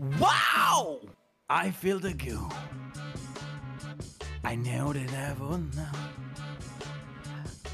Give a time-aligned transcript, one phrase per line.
[0.00, 1.00] Wow!
[1.50, 2.48] I feel the goo.
[4.42, 5.92] I know that I will now.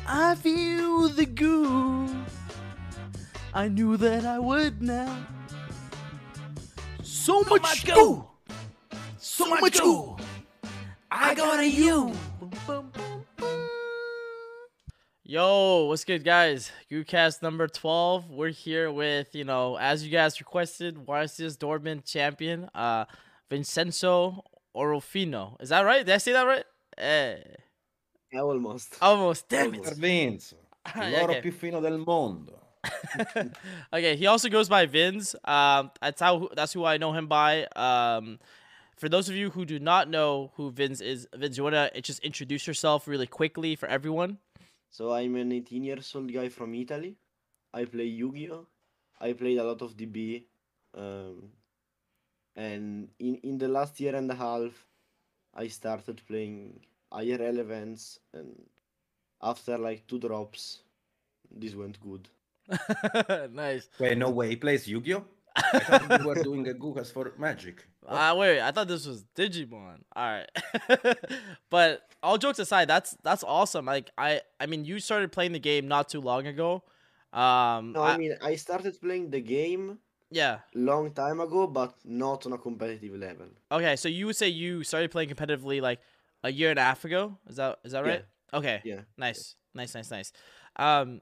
[0.09, 2.09] I feel the goo.
[3.55, 5.25] I knew that I would now.
[7.03, 7.95] So, much, much goo.
[7.95, 8.25] goo.
[9.19, 10.17] So, much goo.
[11.09, 12.13] I got a you.
[15.29, 16.71] Yo, what's good, guys?
[16.89, 18.31] Guucast number 12.
[18.31, 23.07] We're here with, you know, as you guys requested, YCS Dortmund champion, uh,
[23.51, 24.45] Vincenzo
[24.77, 25.61] Orofino.
[25.61, 26.07] Is that right?
[26.07, 26.65] Did I say that right?
[26.97, 27.39] Eh,
[28.35, 28.95] Almost.
[29.03, 29.49] almost.
[29.49, 29.93] Damn Almost.
[29.93, 29.99] it.
[29.99, 30.55] Vince,
[30.97, 31.41] l'oro Okay.
[31.43, 32.61] più fino del mondo.
[33.93, 35.35] okay, he also goes by Vins.
[35.45, 37.65] Um, that's how that's who I know him by.
[37.75, 38.39] Um,
[38.97, 42.21] for those of you who do not know who Vins is, Vins, you wanna just
[42.21, 44.39] introduce yourself really quickly for everyone?
[44.91, 47.17] So I'm an 18 years old guy from Italy.
[47.73, 48.67] I play Yu-Gi-Oh.
[49.21, 50.45] I played a lot of DB.
[50.95, 51.51] Um,
[52.55, 54.73] and in, in the last year and a half,
[55.55, 56.81] I started playing
[57.13, 58.21] IRL events.
[58.33, 58.55] And
[59.43, 60.81] after like two drops,
[61.51, 62.29] this went good.
[63.53, 63.89] nice.
[63.99, 65.25] Wait, no way, he plays Yu-Gi-Oh?
[65.57, 67.87] I thought you were doing a Guucast for Magic.
[68.09, 69.99] Ah, wait, I thought this was Digimon.
[70.15, 70.49] All right,
[71.71, 73.85] but all jokes aside, that's that's awesome.
[73.87, 76.83] Like I, I mean, you started playing the game not too long ago.
[77.33, 79.99] Um, No, I- I mean, I started playing the game
[80.31, 80.61] yeah.
[80.75, 83.47] long time ago, but not on a competitive level.
[83.71, 86.01] Okay, so you would say you started playing competitively like
[86.43, 87.39] a year and a half ago.
[87.49, 88.11] Is that is that Yeah.
[88.13, 88.25] right?
[88.55, 88.81] Okay.
[88.85, 89.01] Yeah.
[89.19, 90.33] Nice, nice, nice, nice.
[90.77, 91.21] Um,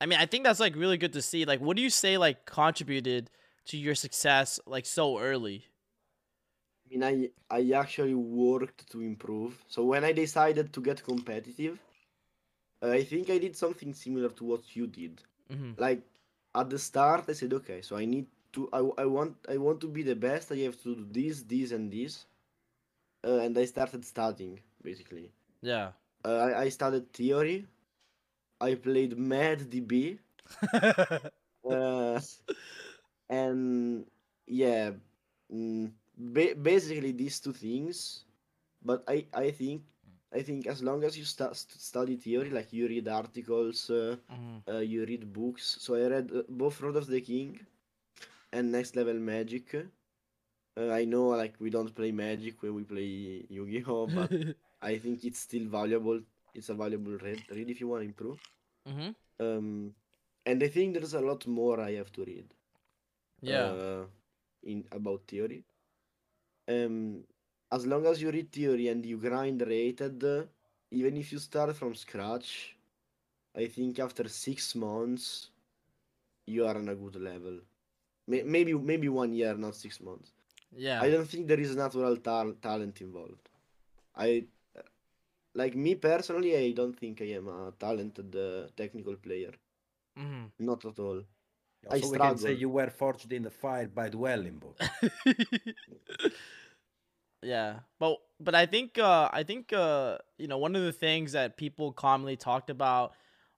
[0.00, 1.44] I mean, I think that's like really good to see.
[1.44, 3.30] Like, what do you say like contributed
[3.66, 5.66] to your success like so early?
[6.84, 9.64] I mean, I I actually worked to improve.
[9.68, 11.78] So when I decided to get competitive,
[12.82, 15.22] uh, I think I did something similar to what you did.
[15.50, 16.02] hmm Like
[16.54, 19.80] at the start, I said, okay, so I need to, I, I want, I want
[19.82, 20.52] to be the best.
[20.52, 22.26] I have to do this, this, and this,
[23.24, 25.32] uh, and I started studying basically.
[25.62, 25.92] Yeah.
[26.24, 27.66] Uh, I, I studied theory.
[28.60, 30.18] I played Mad DB.
[31.68, 32.20] Uh,
[33.28, 34.06] and
[34.46, 34.90] yeah,
[35.52, 38.24] mm, ba- basically these two things.
[38.82, 39.82] But I, I think
[40.32, 44.62] I think as long as you st- study theory, like you read articles, uh, Mhm.
[44.68, 45.76] uh, you read books.
[45.80, 47.58] So I read uh, both Road of the King
[48.52, 49.74] and Next Level Magic.
[50.76, 54.32] Uh, I know like we don't play Magic when we play Yu-Gi-Oh, but
[54.82, 56.20] I think it's still valuable.
[56.54, 58.40] It's a valuable read, read if you want to improve.
[58.86, 59.10] hmm
[59.40, 59.94] Um,
[60.46, 62.46] and I think there's a lot more I have to read.
[63.42, 63.76] Yeah.
[63.76, 64.06] Uh,
[64.64, 65.64] in about theory.
[66.68, 67.24] Um,
[67.70, 70.22] as long as you read theory and you grind rated,
[70.90, 72.76] even if you start from scratch,
[73.56, 75.50] I think after six months,
[76.46, 77.60] you are on a good level.
[78.26, 80.32] Maybe maybe one year, not six months.
[80.76, 81.04] yeah.
[81.04, 83.48] I don't think there is natural tal- talent involved.
[84.16, 84.44] I
[85.54, 86.56] like me personally.
[86.56, 89.52] I don't think I am a talented uh, technical player.
[90.16, 91.24] hmm Not at all.
[91.90, 94.78] Also, I we can say you were forged in the fire by Dueling Book.
[97.42, 101.32] yeah but but i think uh i think uh you know one of the things
[101.32, 103.12] that people commonly talked about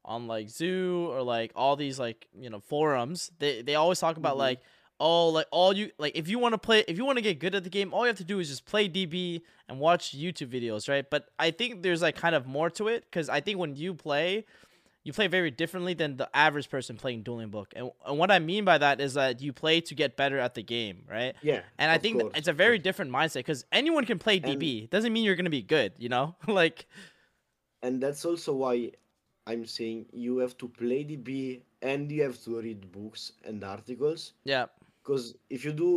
[0.04, 4.16] on like zoo or like all these like you know forums they they always talk
[4.16, 4.40] about Mhm.
[4.40, 4.60] like
[4.98, 7.38] oh like all you like if you want to play if you want to get
[7.38, 10.16] good at the game all you have to do is just play db and watch
[10.16, 13.40] youtube videos right but i think there's like kind of more to it because i
[13.40, 14.44] think when you play
[15.06, 18.38] you play very differently than the average person playing dueling book and, and what i
[18.50, 21.60] mean by that is that you play to get better at the game right Yeah.
[21.78, 24.90] and I think it's a very different mindset because anyone can play And- DB.
[24.90, 26.34] Doesn't mean you're gonna be good, you know?
[26.60, 26.78] like,
[27.84, 28.74] and that's also why
[29.46, 34.32] I'm saying you have to play DB and you have to read books and articles.
[34.44, 34.66] yeah,
[35.02, 35.90] Because if you do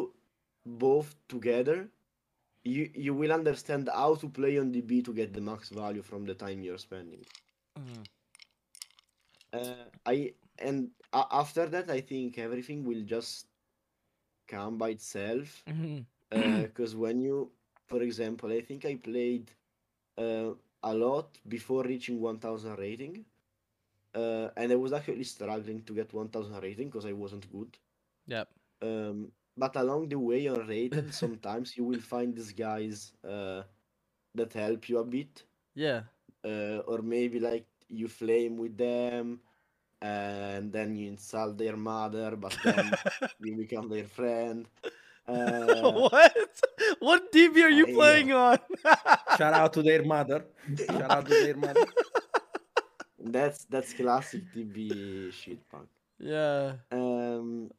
[0.85, 1.77] both together,
[2.75, 6.21] you you will understand how to play on DB to get the max value from
[6.29, 7.23] the time you're spending.
[7.79, 8.03] Mhm.
[9.53, 13.47] Uh, I and a- after that, I think everything will just
[14.47, 15.65] come by itself.
[16.29, 17.51] Because when you,
[17.87, 19.51] for example, I think I played
[20.17, 20.51] uh,
[20.83, 23.25] a lot before reaching 1000 rating.
[24.13, 27.77] Uh, and I was actually struggling to get 1000 rating because I wasn't good.
[28.27, 28.49] yep,
[28.81, 33.63] Um, but along the way on rated, sometimes you will find these guys uh,
[34.35, 35.43] that help you a bit.
[35.75, 36.03] yeah,
[36.43, 39.39] Uh, or maybe like you flame with them
[40.01, 42.91] and then you insult their mother, but then
[43.39, 44.67] you become their friend.
[45.29, 46.61] Uh, what?
[46.99, 48.57] What DB are you I, uh, playing on?
[49.37, 50.45] Shout out to their mother.
[50.89, 51.85] Shout out to their mother.
[53.19, 55.89] That's that's classic DB shit punk.
[56.19, 57.69] yeah, Um,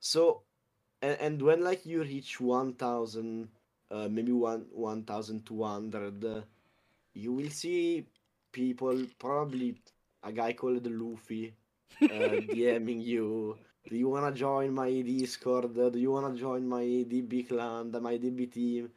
[0.00, 0.42] so
[1.02, 3.48] and, and when like you reach 1000
[3.90, 6.40] uh, maybe one 1200 uh,
[7.14, 8.06] you will see
[8.52, 9.76] people probably
[10.22, 11.54] a guy called luffy
[12.10, 13.56] uh, dming you.
[13.88, 15.74] Do you want to join my discord?
[15.74, 18.90] Do you want to join my db clan my db team?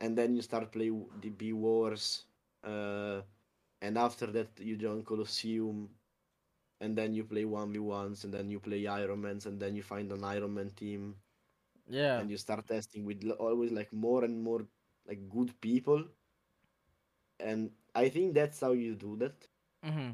[0.00, 2.24] And then you start play w- db wars
[2.64, 3.20] uh,
[3.80, 5.88] and after that you join colosseum
[6.80, 10.20] and then you play 1v1s and then you play ironmans and then you find an
[10.22, 11.16] ironman team.
[11.88, 12.22] Yeah.
[12.22, 14.66] and you start testing with always like more and more
[15.08, 16.04] like good people.
[17.40, 19.46] And i think that's how you do that.
[19.84, 20.12] Mm-hmm.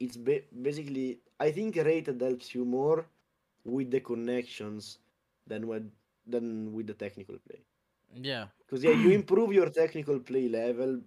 [0.00, 3.06] It's ba- basically i think rated helps you more
[3.64, 4.98] with the connections
[5.46, 5.90] than with
[6.26, 7.60] than with the technical play
[8.14, 8.48] Yeah.
[8.66, 11.00] because yeah you improve your technical play level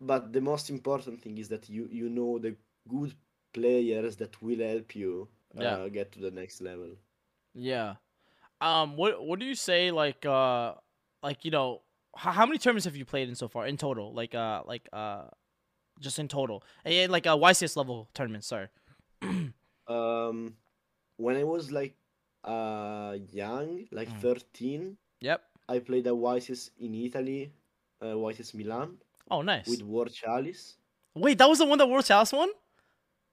[0.00, 2.56] but the most important thing is that you you know the
[2.88, 3.14] good
[3.52, 5.78] players that will help you Yeah.
[5.78, 6.90] uh, get to the next level
[7.54, 7.96] Yeah.
[8.60, 8.96] Um.
[8.96, 9.90] What What do you say?
[9.90, 10.74] Like, uh,
[11.22, 11.82] like you know,
[12.16, 14.12] how, how many tournaments have you played in so far in total?
[14.14, 15.28] Like, uh, like, uh,
[16.00, 18.44] just in total, yeah, like a YCS level tournament.
[18.44, 18.68] Sorry.
[19.88, 20.54] um
[21.16, 21.94] when i was like
[22.44, 24.20] uh young like Mm.
[24.20, 25.42] 13 Yep.
[25.68, 27.52] i played a YCS in italy
[28.02, 28.96] uh, YCS milan
[29.30, 29.66] Oh, nice.
[29.66, 30.76] with war chalice
[31.14, 32.50] Wait, that was the one that World Chalice won.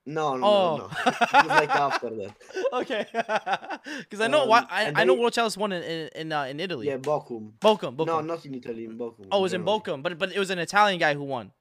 [0.06, 0.77] no no Oh.
[0.77, 0.89] no, no.
[1.06, 2.33] it was like after that
[2.81, 3.06] okay.
[4.04, 6.31] Because I know why Um, I, and I know World Chalice won in in in,
[6.31, 6.88] uh, in Italy.
[6.88, 7.95] yeah bochum Bochum.
[7.98, 8.07] Bochum.
[8.07, 9.63] no not in italy in bochum oh, it was in.
[9.66, 11.51] Bochum, but but it was an Italian guy who won,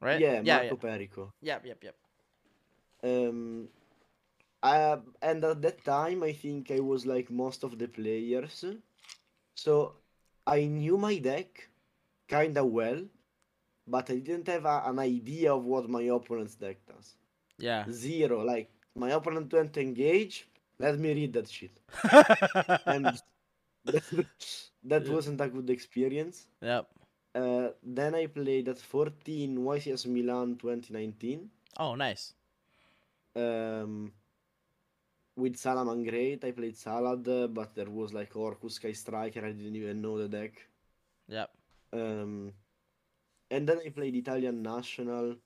[0.00, 0.20] right?
[0.20, 0.56] yeah Yeah.
[0.56, 1.58] marco perico Yeah.
[1.64, 1.64] Yep.
[1.66, 1.84] Yep.
[1.84, 1.96] Yep.
[3.04, 3.68] um
[4.62, 8.64] uh, and at that time i think i was like most of the players
[9.54, 9.94] so
[10.46, 11.68] i knew my deck
[12.28, 13.02] kinda well
[13.86, 17.16] but i didn't have a, an idea of what my opponent's deck does
[17.58, 17.84] Yeah.
[17.90, 21.74] zero like my opponent went to engage let me read that shit
[22.86, 23.20] and
[23.84, 25.12] that Yeah.
[25.12, 26.88] wasn't a good experience yep.
[27.36, 32.32] Uh, then i played at 14 ycs milan 2019 Oh, nice.
[33.34, 34.12] um,
[35.36, 39.44] with Salamangreat, I played Salad, uh, but there was like Orcust Sky Striker.
[39.44, 40.66] I didn't even know the deck.
[41.28, 41.50] Yep.
[41.92, 42.52] Um,
[43.50, 45.36] and then I played Italian National,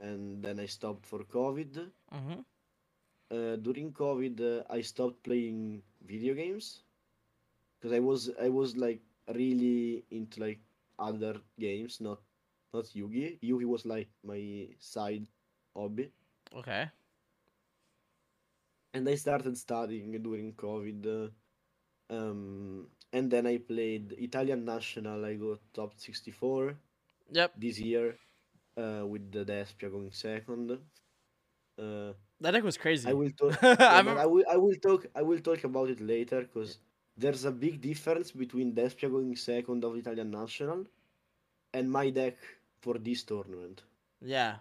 [0.00, 1.72] and then I stopped for COVID.
[2.12, 2.40] Mm-hmm.
[3.30, 6.82] Uh, during COVID, uh, I stopped playing video games
[7.78, 9.00] because I was I was like
[9.34, 10.58] really into like
[10.98, 12.20] other games, not
[12.74, 13.38] not Yugi.
[13.42, 15.26] Yugi was like my side
[15.74, 16.10] hobby.
[16.54, 16.90] Okay.
[18.94, 21.00] and I started studying during COVID.
[21.06, 21.28] uh,
[22.10, 25.24] Um, and then I played Italian National.
[25.24, 26.76] I got top 64
[27.32, 27.52] Yep.
[27.56, 28.16] this year
[28.76, 30.70] uh, with the Despia going second.
[31.78, 33.08] Uh, That deck was crazy.
[33.08, 33.56] I will talk.
[33.62, 34.44] Yeah, remember- I will.
[34.50, 35.06] I will talk.
[35.14, 36.78] I will talk about it later because
[37.16, 40.84] there's a big difference between Despia going second of Italian National
[41.72, 42.36] and my deck
[42.80, 43.82] for this tournament.
[44.20, 44.56] Yeah.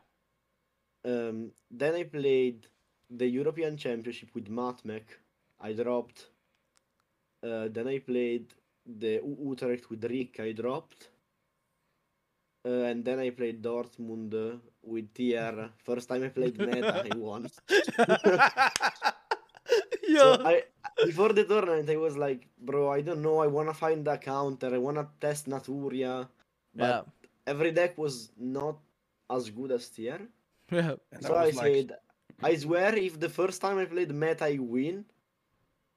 [1.04, 2.68] Um, then I played
[3.10, 5.04] the European Championship with Mathmech.
[5.60, 6.28] I dropped.
[7.44, 8.48] Uh, then I played
[8.86, 10.40] the U- Utrecht with Rick.
[10.40, 11.10] I dropped.
[12.66, 15.70] Uh, and then I played Dortmund uh, with TR.
[15.84, 17.48] First time I played meta, I won.
[20.08, 20.20] Yo.
[20.20, 20.64] So I
[21.04, 23.40] before the tournament, I was like, bro, I don't know.
[23.40, 24.74] I wanna find a counter.
[24.74, 26.28] I wanna test Naturia.
[26.74, 27.02] But yeah.
[27.48, 28.78] every deck was not
[29.30, 30.22] as good as TR.
[30.72, 30.96] Yeah.
[31.12, 31.92] And So I was like, said,
[32.42, 35.06] I swear, if the first time I played meta I win,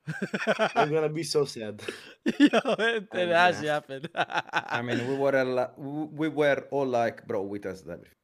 [0.74, 1.82] I'm gonna be so sad.
[2.38, 3.74] Yo, it, it has yeah.
[3.74, 4.08] happened.
[4.14, 8.14] I mean, we were all, we were all like, bro, we tested everything,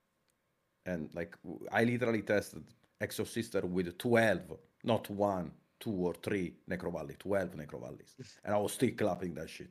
[0.87, 1.35] and like
[1.73, 2.65] I literally tested
[3.03, 5.51] Exo Sister with twelve, not one,
[5.85, 8.15] two or three Necrovalli, twelve Necrovalleys,
[8.45, 9.71] and I was still clapping that shit.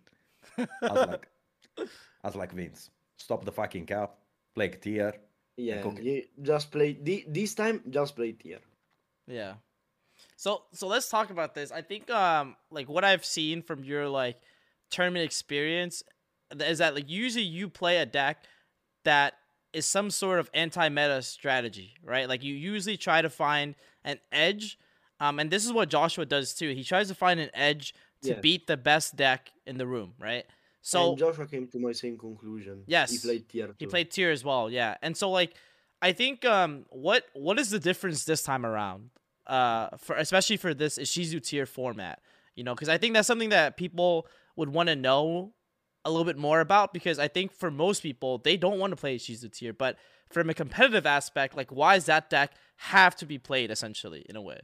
[0.58, 1.28] I was like,
[2.24, 4.12] I was like Vince, stop the fucking cap,
[4.54, 5.14] play tier.
[5.58, 6.04] Yeah, okay.
[6.04, 6.94] you just play
[7.28, 7.82] this time.
[7.90, 8.60] Just play tier.
[9.28, 9.54] Yeah.
[10.36, 11.72] So so let's talk about this.
[11.72, 14.38] I think um like what I've seen from your like
[14.90, 16.04] tournament experience
[16.60, 18.46] is that like usually you play a deck
[19.04, 19.34] that
[19.74, 22.30] is some sort of anti-meta strategy, right?
[22.30, 24.78] Like you usually try to find an edge.
[25.24, 26.70] Um and this is what Joshua does too.
[26.80, 27.86] He tries to find an edge
[28.24, 28.40] to Yeah.
[28.46, 30.46] beat the best deck in the room, right?
[30.82, 32.84] So and Joshua came to my same conclusion.
[32.88, 33.70] Yes, he played tier.
[33.82, 34.98] He played tier as well, yeah.
[35.02, 35.52] And so like
[36.02, 39.02] I think um what what is the difference this time around?
[39.48, 42.18] Uh for especially for this Ishizu Tear format.
[42.58, 44.28] You know, because I think that's something that people
[44.58, 45.54] would want to know
[46.06, 48.98] a little bit more about because I think for most people they don't want to
[48.98, 49.94] play Ishizu Tear, but
[50.30, 52.50] from a competitive aspect, like why does that deck
[52.94, 54.62] have to be played essentially in a way?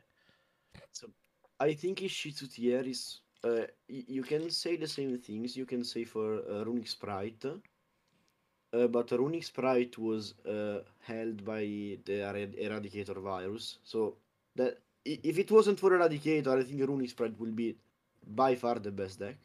[1.60, 6.04] I think Ishizu Tear is uh, you can say the same things you can say
[6.04, 11.62] for uh, Runick Spright, uh, but Runick Spright was uh, held by
[12.06, 13.80] the Erad- Eradicator virus.
[13.84, 14.18] So
[14.56, 17.76] that if it wasn't for Eradicator, I think Runick Spright will be
[18.28, 19.38] by far the best deck.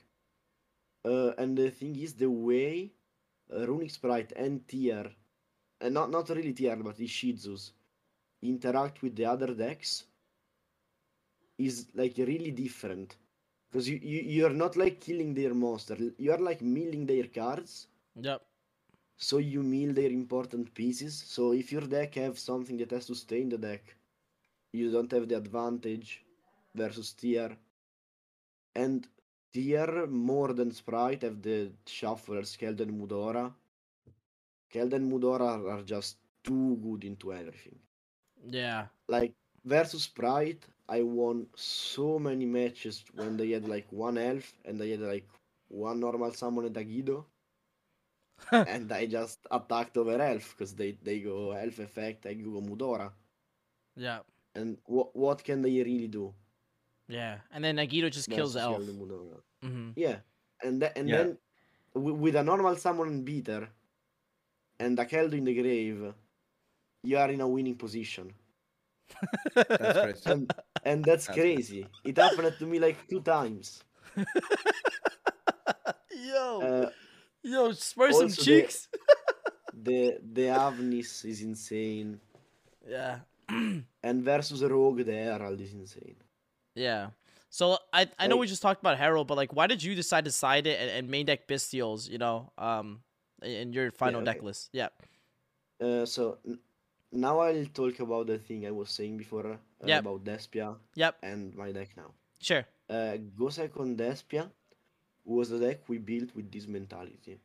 [1.04, 2.90] Uh, and the thing is, the way
[3.52, 5.10] uh, Runick Spright and Tear,
[5.80, 7.72] and not not really Tear, but Ishizus
[8.42, 10.04] interact with the other decks
[11.58, 13.16] is like really different.
[13.70, 15.96] Because you, you you're not like killing their monster.
[16.18, 17.88] You are like milling their cards.
[18.16, 18.42] Yep.
[19.16, 21.14] so you mill their important pieces.
[21.14, 23.96] So if your deck have something that has to stay in the deck
[24.72, 26.24] you don't have the advantage
[26.74, 27.56] versus tear.
[28.74, 29.08] And
[29.52, 33.54] tear more than spright have the shufflers keld and mudora.
[34.70, 37.78] Keld and mudora are just too good into everything.
[38.48, 38.86] Yeah.
[39.08, 39.34] like
[39.64, 44.90] versus Pride, I won so many matches when they had like one elf and they
[44.90, 45.28] had like
[45.68, 47.26] one normal summon and a Guido.
[48.66, 53.12] and I just attacked over elf because they, they go elf effect, I go Mudora.
[53.96, 54.20] Yeah.
[54.54, 56.34] And what what can they really do?
[57.08, 57.38] Yeah.
[57.50, 58.84] And then Nagito just kills versus Elf.
[58.84, 59.40] Gelde Mudora?
[59.62, 60.20] hmm Yeah,
[60.62, 61.14] and th- and Yeah.
[61.14, 61.38] then
[61.94, 63.68] w- with a normal summon and beater
[64.78, 66.14] and a Keldo in the grave,
[67.02, 68.32] you are in a winning position.
[69.54, 70.30] That's crazy.
[70.30, 70.52] and
[70.84, 71.86] and that's That's- crazy.
[72.04, 73.82] It happened to me like two times.
[76.10, 76.60] Yo.
[76.60, 76.90] Uh,
[77.42, 78.88] Yo, spur some also the- cheeks.
[79.82, 82.20] the the Avnis is insane,
[82.86, 83.18] yeah.
[83.48, 86.16] and versus Rogue, the Herald is insane.
[86.74, 87.10] Yeah.
[87.50, 90.24] So I I know we just talked about Herald, but like, why did you decide
[90.24, 92.08] to side it and, and main deck Bystials?
[92.08, 93.00] You know, um,
[93.42, 94.32] in your final okay.
[94.32, 94.70] deck list.
[94.72, 94.88] Yeah.
[95.82, 96.38] Uh, so
[97.14, 99.46] now I'll talk about the thing I was saying before
[99.84, 100.02] uh, Yep.
[100.02, 101.16] about Despia Yep.
[101.22, 102.10] and my deck now.
[102.40, 102.66] Sure.
[102.88, 104.50] Uh, Go Second Despia
[105.24, 107.40] was the deck we built with this mentality.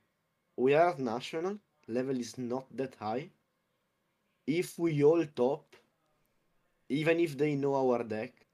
[0.58, 3.30] We are at national, level is not that high.
[4.48, 5.76] If we all top,
[6.90, 8.46] even if they know our deck,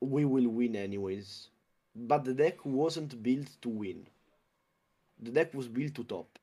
[0.00, 1.50] we will win anyways.
[1.94, 4.06] But the deck wasn't built to win.
[5.18, 6.38] The deck was built to top.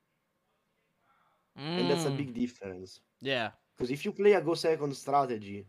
[1.76, 3.00] And that's a Mm, big difference.
[3.22, 3.50] Yeah.
[3.74, 5.66] Because if you play a go second strategy,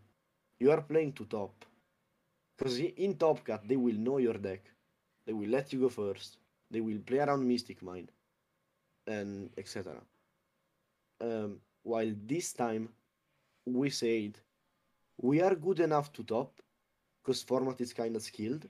[0.59, 1.65] you are playing to top.
[2.57, 4.61] Because in Top Cut, they will know your deck.
[5.25, 6.37] They will let you go first.
[6.69, 8.09] They will play around Mystic Mine,
[9.07, 10.01] and etc.
[11.21, 12.89] Um, while this time,
[13.65, 14.37] we said
[15.21, 16.61] we are good enough to top,
[17.21, 18.67] because format is kind of skilled.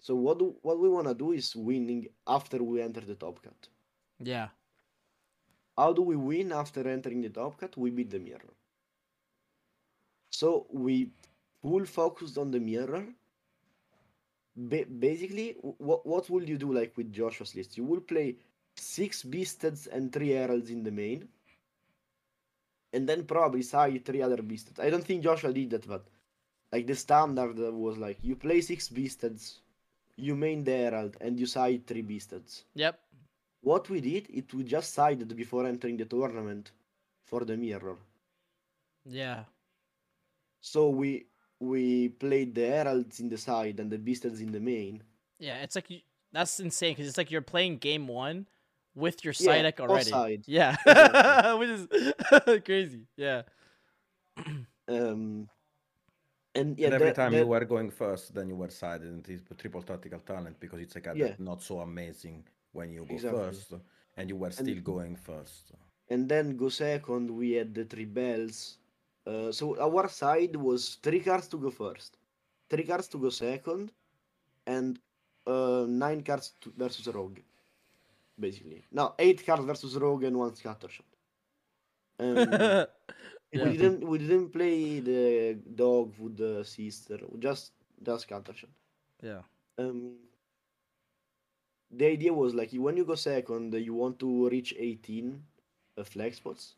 [0.00, 3.68] So what do, what we wanna do is winning after we enter the Top Cut.
[4.18, 4.48] Yeah.
[5.80, 7.76] How do we win after entering the top cut?
[7.76, 8.52] We beat the mirror.
[10.30, 11.10] So we
[11.62, 13.04] full focused on the mirror.
[14.72, 15.48] Ba- basically,
[15.88, 17.78] what what will you do like with Joshua's list?
[17.78, 18.36] You will play
[18.76, 21.28] six beasteds and three heralds in the main,
[22.92, 24.80] and then probably side three other beasteds.
[24.80, 26.04] I don't think Joshua did that, but
[26.72, 29.60] like the standard was like you play six beasteds,
[30.16, 33.00] you main the herald, and you side three beasteds Yep.
[33.62, 36.72] What we did it we just sided before entering the tournament
[37.26, 37.96] for the mirror
[39.04, 39.44] Yeah.
[40.60, 41.26] so we
[41.60, 45.02] we played the heralds in the side and the beasts in the main
[45.38, 45.62] Yeah.
[45.62, 46.00] It's like you,
[46.32, 48.46] that's insane because it's like you're playing game one
[48.94, 50.10] with your Yeah, side deck both already.
[50.10, 50.48] sides.
[50.48, 50.76] Yeah.
[50.86, 51.58] Exactly.
[51.58, 51.72] Which
[52.56, 53.02] is crazy.
[53.16, 53.42] Yeah.
[54.88, 55.48] um
[56.54, 59.08] and yeah and every that- time that- you were going first, then you were sided
[59.08, 61.28] into this triple tactics talent because it's a card Yeah.
[61.28, 63.30] that's not so amazing when you go Exactly.
[63.30, 63.74] first,
[64.16, 65.72] and you were still going first.
[66.08, 68.78] and then go second we had the three bells
[69.26, 72.18] uh, so our side was three cards to go first
[72.70, 73.92] three cards to go second
[74.66, 75.00] and
[75.46, 77.38] uh, nine cards to, versus rogue
[78.38, 81.06] basically no eight cards versus rogue and one scatter shot
[82.18, 82.56] um,
[83.52, 83.70] Yeah.
[83.70, 87.72] we didn't we didn't play the dog with the sister just
[88.02, 88.70] just scatter shot
[89.22, 89.42] yeah.
[89.78, 90.29] um
[91.90, 95.42] the idea was like when you go second you want to reach 18
[95.98, 96.74] uh, flag spots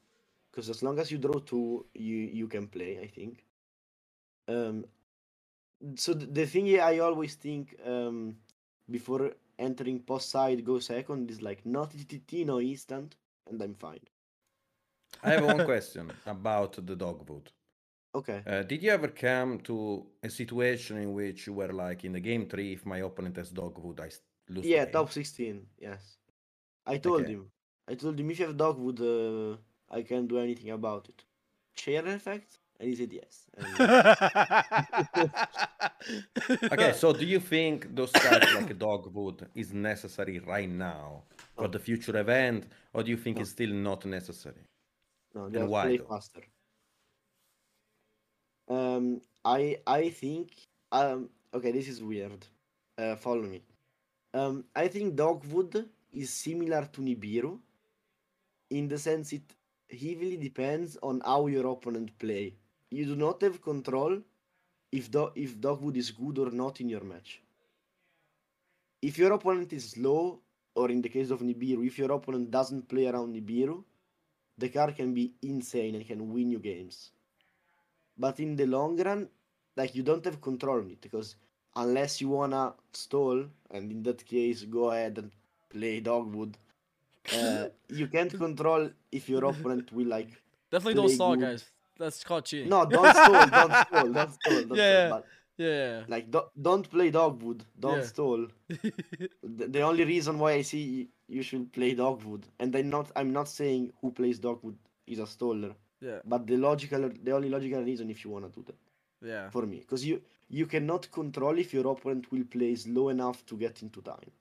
[0.51, 3.45] because as long as you draw two you you can play i think
[4.49, 4.85] um
[6.03, 8.37] so th- the thing i always think um
[8.91, 13.17] before entering post side go second is like not TTT, no instant
[13.49, 14.05] and i'm fine
[15.23, 17.53] I have one question about the dog vote.
[18.15, 22.13] okay Uh, did you ever come to a situation in which you were like in
[22.13, 24.32] the game three, if my opponent has Dogwood, I s- lose?
[24.32, 26.17] the yeah top 16 yes
[26.87, 27.29] i told Okay.
[27.29, 27.51] him
[27.89, 29.57] i told him if you have dogwood uh,
[29.91, 31.25] i can't do anything about it
[31.75, 33.47] share effect and he said yes.
[36.73, 41.23] Okay, so do you think those cards like Dogwood is necessary right now
[41.59, 43.41] for the future event, or do you think No.
[43.41, 44.63] it's still not necessary?
[45.35, 46.43] no, they And why play faster.
[48.69, 50.53] Um, I I think
[50.93, 52.47] um okay, this is weird.
[52.99, 53.63] Uh, follow me.
[54.35, 57.59] Um, I think Dogwood is similar to Nibiru,
[58.71, 59.55] in the sense it
[59.91, 62.55] heavily depends on how your opponent play.
[62.91, 64.21] You do not have control
[64.91, 67.43] if do- if Dogwood is good or not in your match.
[69.03, 70.41] If your opponent is slow,
[70.75, 73.85] or in the case of Nibiru, if your opponent doesn't play around Nibiru,
[74.59, 77.11] the card can be insane and can win you games.
[78.17, 79.29] But in the long run,
[79.77, 81.37] like you don't have control on it because
[81.77, 85.31] unless you wanna stall, and in that case, go ahead and
[85.71, 86.57] play Dogwood.
[87.33, 90.29] Uh, you can't control if your opponent will like.
[90.71, 91.45] Definitely don't stall, good.
[91.45, 91.65] guys.
[91.99, 92.71] That's called cheating.
[92.71, 95.07] No, don't stall, don't stall, don't stall, don't Yeah, yeah.
[95.09, 95.11] stall.
[95.21, 95.27] But
[95.59, 96.03] Yeah.
[96.09, 98.03] like, don't, don't play Dogwood, don't Yeah.
[98.07, 98.47] stall.
[98.69, 103.33] the, the only reason why I see you should play Dogwood, and I'm not, I'm
[103.33, 104.77] not saying who plays Dogwood
[105.07, 106.21] is a staller, yeah.
[106.25, 108.77] but the logical, the only logical reason if you wanna do that
[109.27, 109.51] Yeah.
[109.51, 110.21] for me, because you
[110.53, 114.33] you cannot control if your opponent will play slow enough to get into time.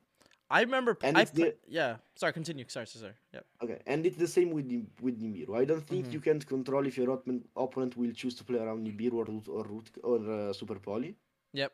[0.50, 0.98] I remember.
[1.04, 1.98] And I the- yeah.
[2.16, 2.34] Sorry.
[2.34, 2.66] Continue.
[2.68, 2.88] Sorry.
[2.88, 3.02] Sorry.
[3.06, 3.18] sorry.
[3.34, 3.46] Yep.
[3.64, 4.68] Okay, and it's the same with
[5.08, 5.58] with Nibiru.
[5.62, 6.14] I don't think Mhm.
[6.16, 9.48] you can't control if your opponent opponent will choose to play around Nibiru or root
[9.58, 11.16] or root or uh, Super Poly.
[11.54, 11.74] Yep.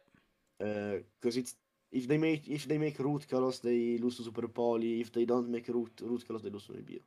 [0.59, 1.55] because it's
[1.91, 5.01] if they make if they make root colors they lose to Super Poly.
[5.01, 7.03] If they don't make root root colors they lose to Nibiru.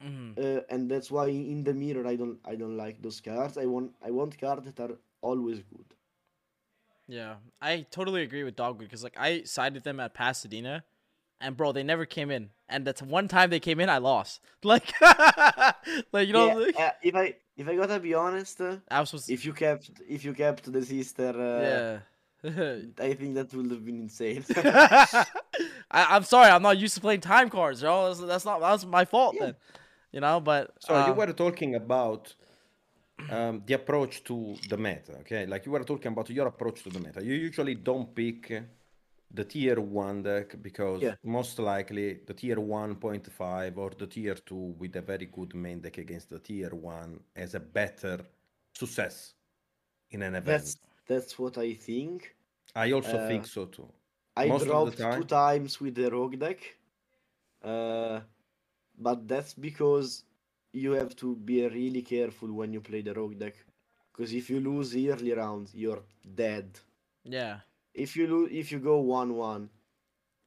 [0.00, 3.56] hmm Uh, and that's why in the mirror I don't I don't like those cards.
[3.64, 4.96] I want I want cards that are
[5.30, 5.88] always good.
[7.10, 7.34] Yeah.
[7.60, 10.84] I totally agree with Dogwood because like I sided them at Pasadena,
[11.40, 12.50] and bro, they never came in.
[12.68, 14.40] And that's one time they came in, I lost.
[14.62, 14.92] Like,
[16.12, 19.00] like you know, Yeah, like, uh, if I if I gotta be honest, uh, I
[19.00, 22.76] was if you kept if you kept the sister, uh, yeah.
[23.00, 24.44] I think that would have been insane.
[24.56, 25.26] I,
[25.90, 28.06] I'm sorry, I'm not used to playing time cards, bro.
[28.06, 29.46] That's, that's not that's my fault Yeah.
[29.46, 29.56] then.
[30.12, 32.34] You know, but So you uh, were talking about
[33.30, 35.46] um, the approach to the meta, okay?
[35.46, 37.22] Like you were talking about your approach to the meta.
[37.22, 38.62] You usually don't pick
[39.32, 41.14] the tier one deck because Yeah.
[41.22, 45.98] most likely the tier 1.5 or the tier 2 with a very good main deck
[45.98, 48.18] against the tier 1 has a better
[48.74, 49.34] success
[50.10, 50.46] in an event.
[50.46, 52.34] that's that's what I think.
[52.74, 53.88] I also uh, think so too.
[54.36, 56.58] I Most dropped time- two times with the rogue deck.
[57.62, 58.20] Uh,
[58.98, 60.24] but that's because
[60.72, 63.56] you have to be really careful when you play the rogue deck.
[64.12, 66.02] Because if you lose early rounds, you're
[66.34, 66.78] dead.
[67.24, 67.60] yeah,
[67.94, 69.70] If you lose, if you go 1-1,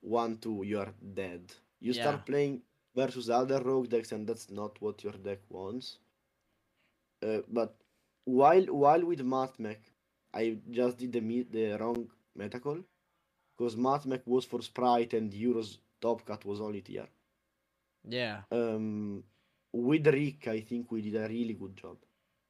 [0.02, 1.54] 1-2, you're dead.
[1.80, 2.02] You Yeah.
[2.02, 2.64] start playing
[2.96, 5.98] versus other rogue decks, and that's not what your deck wants.
[7.22, 7.76] Uh, but
[8.26, 9.80] while while with Mathmech,
[10.34, 12.80] I just did the me- the wrong meta call,
[13.56, 17.08] because Mathmech was for Spright and Euro's top cut was only tier.
[18.08, 19.24] yeah, Um,
[19.74, 21.98] with Rick, I think we did a really good job.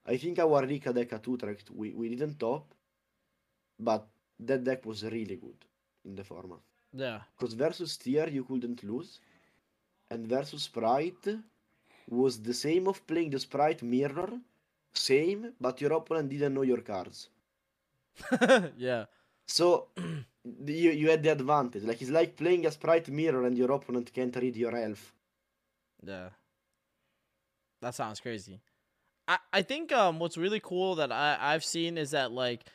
[0.06, 2.74] I think our Rika deck at Utrecht, we, we didn't top,
[3.80, 4.08] but
[4.40, 5.66] that deck was really good
[6.06, 6.60] in the format.
[6.94, 9.20] yeah, Because versus tier, you couldn't lose,
[10.10, 11.26] and versus Spright
[12.10, 14.30] was the same of playing the Spright mirror,
[14.94, 17.30] same, but your opponent didn't know your cards.
[18.78, 19.06] yeah,
[19.48, 19.88] So
[20.66, 21.84] you, you had the advantage.
[21.84, 25.14] Like it's like playing a Spright mirror and your opponent can't read your elf.
[26.06, 26.30] yeah.
[27.84, 28.62] That sounds crazy.
[29.28, 32.66] I I think um what's really cool that I I've seen is that like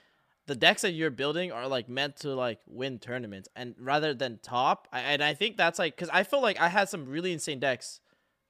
[0.46, 4.38] the decks that you're building are like meant to like win tournaments and rather than
[4.42, 4.88] top.
[4.92, 7.60] I, and I think that's like because I feel like I had some really insane
[7.60, 8.00] decks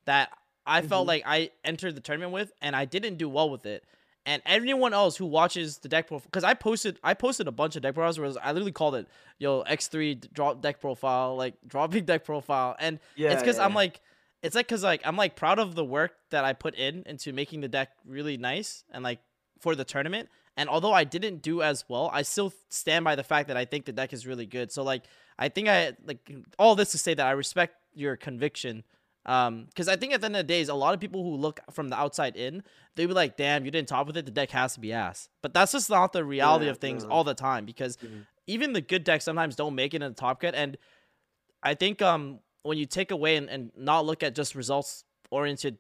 [0.07, 0.31] that
[0.67, 1.09] I felt Mhm.
[1.09, 3.85] like I entered the tournament with and I didn't do well with it.
[4.27, 7.77] And everyone else who watches the deck profile, because I posted, I posted a bunch
[7.77, 11.55] of deck profiles where I literally called it, "Yo X three drop deck profile, like
[11.67, 13.77] dropping deck profile," and Yeah, it's because yeah, I'm yeah.
[13.77, 14.01] like,
[14.43, 17.33] it's like because like I'm like proud of the work that I put in into
[17.33, 19.21] making the deck really nice and like
[19.61, 20.29] for the tournament.
[20.57, 23.65] And although I didn't do as well, I still stand by the fact that I
[23.65, 24.73] think the deck is really good.
[24.73, 25.05] So like
[25.39, 28.85] I think I like all this to say that I respect your conviction.
[29.27, 31.23] Um, because I think at the end of the day, is a lot of people
[31.23, 32.63] who look from the outside in,
[32.97, 34.25] they be like, "Damn, you didn't top with it.
[34.25, 37.05] The deck has to be ass." But that's just not the reality Yeah, of things
[37.05, 37.67] all the time.
[37.67, 38.25] Because Mhm.
[38.47, 40.55] even the good decks sometimes don't make it in the top cut.
[40.55, 40.79] And
[41.63, 45.79] I think um when you take away and, and not look at just results oriented,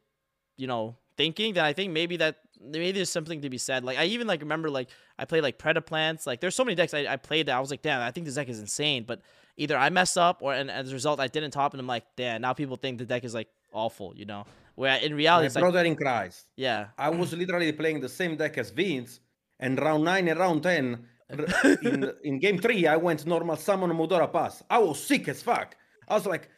[0.56, 3.84] you know, thinking, then I think maybe that maybe there's something to be said.
[3.84, 6.26] Like I even like remember like I played like Predaplants.
[6.26, 8.26] Like there's so many decks I, I played that I was like, damn, I think
[8.26, 9.04] this deck is insane.
[9.06, 9.20] But
[9.56, 12.04] either I messed up or and as a result I didn't top and I'm like,
[12.16, 14.44] damn, now people think the deck is like awful, you know.
[14.74, 16.46] Where in reality, My it's like brother in Christ.
[16.56, 19.18] yeah, I was literally playing the same deck as Vince,
[19.58, 21.04] and round nine and round ten,
[21.82, 24.62] in in game three, I went normal summon Mudora pass.
[24.70, 25.76] I was sick as fuck.
[26.06, 26.48] I was like,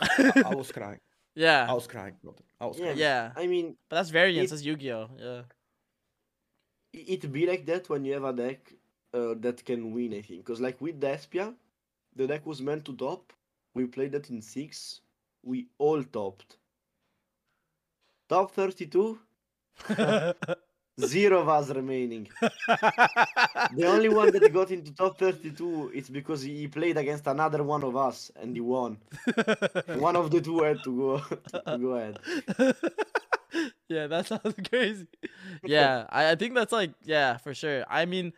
[0.00, 1.00] I, I was crying.
[1.34, 2.44] yeah, I was crying, brother.
[2.60, 2.84] I was Yeah.
[2.86, 2.98] crying.
[2.98, 3.32] yeah.
[3.36, 4.50] I mean, But that's variance.
[4.50, 5.08] It- That's Yu-Gi-Oh.
[5.18, 5.42] Yeah.
[6.92, 8.72] it it be like that when you have a deck
[9.14, 10.40] uh, that can win, I think.
[10.44, 11.54] Because like with Despia,
[12.14, 13.32] the deck was meant to top.
[13.74, 15.00] We played that in six.
[15.42, 16.56] We all topped.
[18.28, 19.18] Top 32,
[21.00, 22.28] zero of us remaining.
[23.74, 27.82] The only one that got into top 32 is because he played against another one
[27.82, 28.98] of us and he won.
[29.96, 32.18] One of the two had to go to go ahead.
[33.88, 35.06] yeah, that sounds crazy.
[35.64, 37.84] Yeah, I, I think that's like yeah for sure.
[37.88, 38.32] I mean,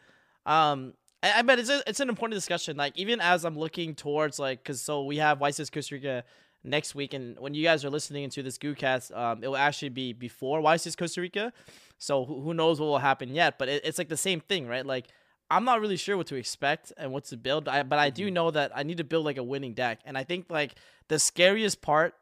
[0.47, 2.77] um, I, I bet it's a, it's an important discussion.
[2.77, 6.25] Like even as I'm looking towards like because so we have YCS Costa Rica
[6.69, 9.89] next week, and when you guys are listening into this Guucast, um, it will actually
[9.89, 11.53] be before YCS Costa Rica.
[11.99, 13.59] So who, who knows what will happen yet?
[13.59, 14.85] But it, it's like the same thing, right?
[14.87, 15.07] Like
[15.51, 17.69] I'm not really sure what to expect and what to build.
[17.69, 20.17] I, but I do know that I need to build like a winning deck, and
[20.17, 20.75] I think like
[21.09, 22.15] the scariest part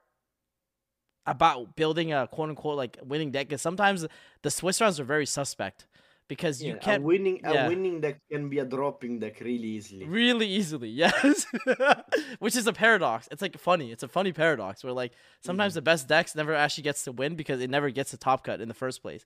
[1.26, 4.06] about building a quote unquote like winning deck is sometimes
[4.42, 5.86] the Swiss rounds are very suspect
[6.28, 7.66] because you Yeah, can't a winning yeah.
[7.66, 10.04] a winning deck can be a dropping deck really easily.
[10.06, 11.46] really easily yes
[12.38, 15.82] which is a paradox it's like funny it's a funny paradox where like sometimes the
[15.82, 18.68] best decks never actually gets to win because it never gets to top cut in
[18.68, 19.24] the first place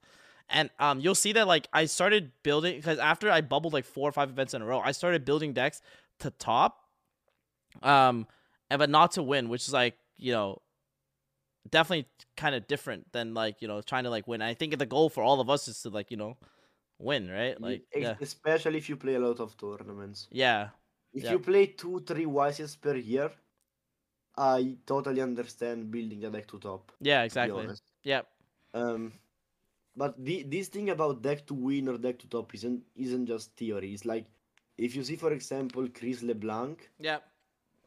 [0.48, 4.08] and um you'll see that like i started building because after i bubbled like four
[4.08, 5.80] or five events in a row i started building decks
[6.18, 6.84] to top
[7.82, 8.26] um
[8.68, 10.58] and but not to win which is like you know
[11.70, 14.86] definitely kind of different than like you know trying to like win i think the
[14.86, 16.36] goal for all of us is to like you know
[17.00, 20.28] win right like yeah Especially if you play a lot of tournaments.
[20.30, 20.70] yeah
[21.12, 21.30] If Yeah.
[21.30, 23.30] you play two, three YCS per year,
[24.36, 26.92] I totally understand building a deck to top.
[27.00, 27.82] yeah exactly honest.
[28.02, 28.22] yeah
[28.74, 29.12] Um,
[29.96, 33.56] but the, this thing about deck to win or deck to top isn't isn't just
[33.56, 33.92] theory.
[33.94, 34.26] It's like
[34.78, 37.18] if you see, for example, Chris LeBlanc, yeah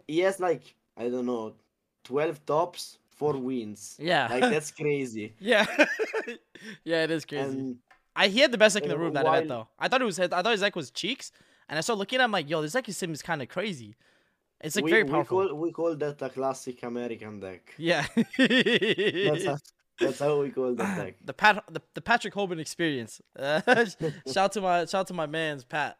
[0.08, 1.56] he has like I don't know,
[2.04, 4.00] twelve tops, four wins.
[4.00, 5.36] yeah Like that's crazy.
[5.40, 5.66] Yeah,
[6.86, 7.66] yeah, it is crazy.
[7.66, 7.80] And
[8.16, 9.68] I he had the best deck in the room that event though.
[9.80, 11.32] I thought it was I thought his deck was cheeks,
[11.68, 13.96] and I started looking at him like, yo, this deck is seems kind of crazy.
[14.62, 15.48] It's like we, very we powerful.
[15.48, 17.74] call we call that a classic American deck.
[17.78, 18.06] Yeah,
[18.38, 19.58] That's how,
[20.00, 21.16] that's how we call that deck.
[21.26, 23.22] the Pat the, the Patrick Hoban experience.
[23.38, 23.62] Uh,
[24.32, 25.98] shout to my shout to my man's Pat.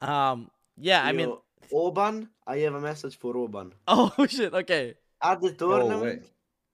[0.00, 3.72] Um, yeah, I mean, Yo, Oban, I have a message for Oban.
[3.88, 5.58] oh shit, okay, At the wait.
[5.58, 6.26] tournament,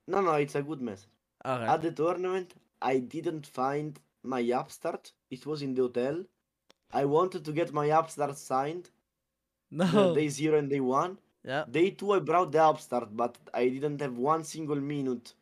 [0.06, 1.08] no, no, it's a good message.
[1.44, 3.98] okay, At the tournament, I didn't find
[4.28, 5.12] my upstart.
[5.30, 6.24] It was in the hotel.
[6.92, 8.86] I wanted to get my upstart signed
[9.80, 11.18] uh, no, day zero and day one.
[11.44, 15.34] yeah, Day two, I brought the upstart, but I didn't have one single minute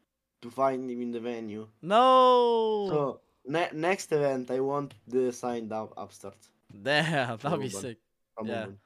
[0.42, 1.66] to find him in the venue.
[1.82, 6.36] no, So ne- next event, I want the signed up upstart.
[6.82, 7.98] damn, that'd be sick.
[8.34, 8.62] from Yeah.
[8.64, 8.78] Oban.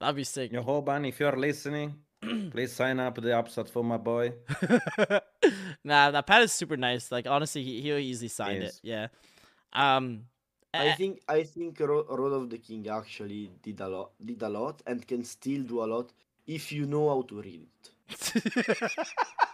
[0.00, 0.52] That'd be sick.
[0.52, 1.94] Yo, Hoban, if you're listening,
[2.52, 4.32] please sign up the upset for my boy.
[5.84, 7.10] nah, that Pat is super nice.
[7.10, 8.78] Like honestly, he he'll easily sign it.
[8.82, 9.08] Yeah.
[9.72, 10.24] Um.
[10.74, 14.42] I eh, think I think Ro- Road of the King actually did a lot, did
[14.42, 16.12] a lot, and can still do a lot
[16.46, 17.90] if you know how to read it.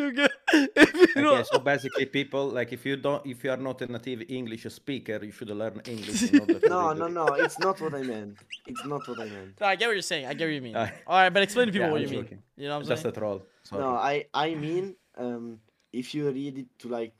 [0.00, 0.30] so good.
[0.82, 3.80] If you know, Okay, so basically, people like if you don't, if you are not
[3.82, 6.22] a native English speaker, you should learn English.
[6.32, 6.42] In
[6.74, 7.26] No, no, no.
[7.44, 8.34] It's not what I meant.
[8.66, 9.60] It's not what I meant.
[9.60, 10.26] No, I get what you're saying.
[10.26, 10.76] I get what you mean.
[10.76, 12.42] Uh, All right, but explain to people yeah, what I'm you mean.
[12.56, 13.14] You know what I'm Just saying?
[13.14, 13.42] a troll.
[13.62, 13.82] Sorry.
[13.82, 15.60] No, I I mean, um,
[15.92, 17.14] if you read it to like,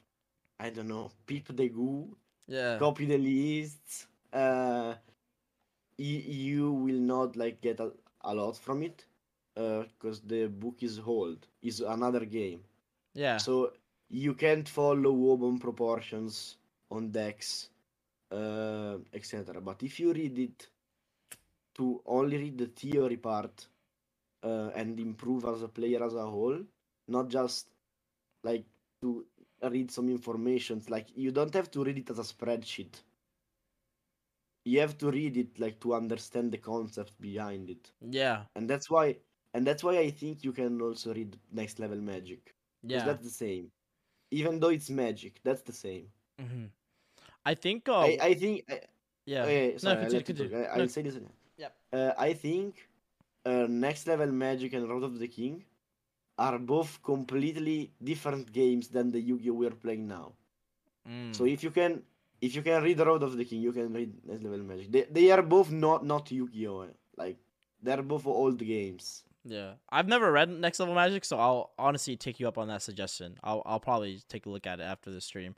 [0.59, 2.17] I don't know, peep the goo,
[2.49, 2.79] Yeah.
[2.79, 4.95] copy the lists, uh,
[5.99, 7.93] you, you will not like get a,
[8.25, 9.05] a lot from it,
[9.57, 11.47] uh, because the book is old.
[11.63, 12.61] Is another game.
[13.15, 13.37] Yeah.
[13.39, 13.73] So
[14.09, 16.57] you can't follow Wobon proportions
[16.91, 17.71] on decks,
[18.31, 19.61] uh, etc.
[19.61, 20.69] But if you read it
[21.75, 23.67] to only read the theory part
[24.43, 26.59] uh, and improve as a player as a whole,
[27.09, 27.69] not just
[28.43, 28.65] like
[29.03, 29.25] to
[29.63, 30.83] read some information.
[30.89, 33.03] Like you don't have to read it as a spreadsheet.
[34.65, 38.47] You have to read it like to understand the concept behind it, Yeah.
[38.55, 39.17] and that's why.
[39.55, 42.55] And that's why I think you can also read next level magic.
[42.83, 43.05] Yeah.
[43.05, 43.71] that's the same.
[44.31, 46.07] Even though it's magic, that's the same.
[46.39, 46.67] hmm
[47.45, 47.89] I think.
[47.89, 48.65] Uh, I, I think.
[48.71, 48.81] I,
[49.27, 49.43] yeah.
[49.45, 50.49] okay, sorry, no, I'll continue.
[50.49, 50.57] continue.
[50.57, 51.33] I, No, I'll say this again.
[51.59, 51.73] Yep.
[51.93, 52.89] Uh, I think
[53.45, 55.65] uh, next level magic and Road of the King
[56.39, 60.33] are both completely different games than the Yu-Gi-Oh we're playing now.
[61.09, 62.03] mm, So if you can,
[62.41, 64.91] if you can read Road of the King, you can read next level magic.
[64.91, 66.81] They, they are both not not Yu-Gi-Oh.
[66.83, 66.93] eh.
[67.17, 67.39] Like
[67.83, 69.25] they're both old games.
[69.45, 72.83] Yeah, I've never read Next Level Magic, so I'll honestly take you up on that
[72.83, 73.37] suggestion.
[73.43, 75.55] I'll I'll probably take a look at it after the stream,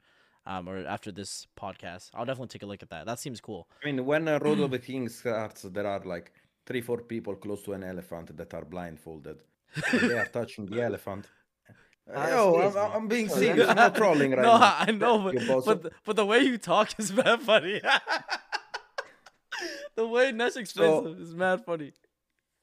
[0.46, 2.10] um, or after this podcast.
[2.14, 3.06] I'll definitely take a look at that.
[3.06, 3.66] That seems cool.
[3.82, 6.32] I mean, when uh, Road of the Kings starts, there are like
[6.64, 9.38] three, four people close to an elephant that are blindfolded.
[9.92, 11.26] they are touching the elephant.
[12.14, 12.92] Yo, I'm.
[13.02, 13.68] I'm being serious.
[13.68, 14.76] I'm not trolling right no, now.
[14.78, 17.80] I know, but, You but th- but the way you talk is mad funny.
[19.96, 21.92] the way Nesh explains So- it is mad funny.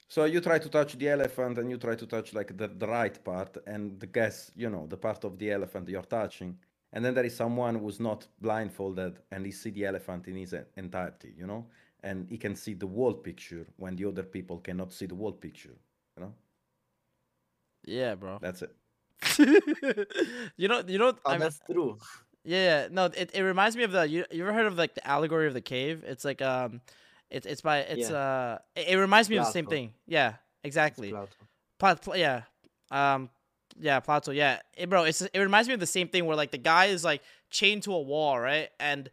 [0.09, 2.87] So you try to touch the elephant and you try to touch like the, the
[2.87, 6.57] right part and the guess, you know, the part of the elephant you're touching.
[6.93, 10.55] And then there is someone who's not blindfolded and he see the elephant in his
[10.75, 11.67] entirety, you know?
[12.03, 15.33] And he can see the whole picture when the other people cannot see the whole
[15.33, 15.77] picture,
[16.17, 16.33] you know?
[17.85, 18.39] Yeah, bro.
[18.41, 18.75] That's it.
[20.57, 21.13] you know, you know.
[21.25, 21.97] Oh, I mean- that's true.
[22.45, 22.87] Yeah, yeah.
[22.89, 25.47] No, it, it reminds me of the you, you ever heard of like the allegory
[25.47, 26.03] of the cave?
[26.07, 26.81] It's like um
[27.31, 28.17] it's it's by it's Yeah.
[28.17, 29.93] uh it, it reminds me of the same thing.
[30.07, 31.09] Yeah, exactly.
[31.11, 31.29] Plato.
[31.79, 32.41] Pla- pla- yeah.
[32.91, 33.29] Um
[33.79, 34.31] yeah, Plato.
[34.31, 34.59] Yeah.
[34.75, 37.03] It, bro, it's it reminds me of the same thing where like the guy is
[37.03, 38.69] like chained to a wall, right?
[38.79, 39.09] And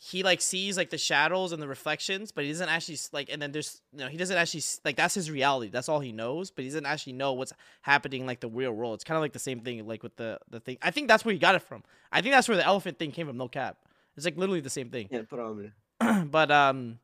[0.00, 3.42] he like sees like the shadows and the reflections, but he doesn't actually like and
[3.42, 5.70] then there's you know, he doesn't actually like that's his reality.
[5.70, 8.94] That's all he knows, but he doesn't actually know what's happening like the real world.
[8.94, 10.78] It's kind of like the same thing like with the the thing.
[10.82, 11.82] I think that's where he got it from.
[12.12, 13.76] I think that's where the elephant thing came from, no cap.
[14.16, 15.08] It's like literally the same thing.
[15.10, 15.72] Yeah, probably.
[16.30, 17.00] but um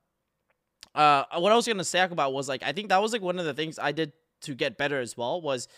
[0.94, 3.38] uh what I was gonna say about was like I think that was like one
[3.38, 5.68] of the things I did to get better as well was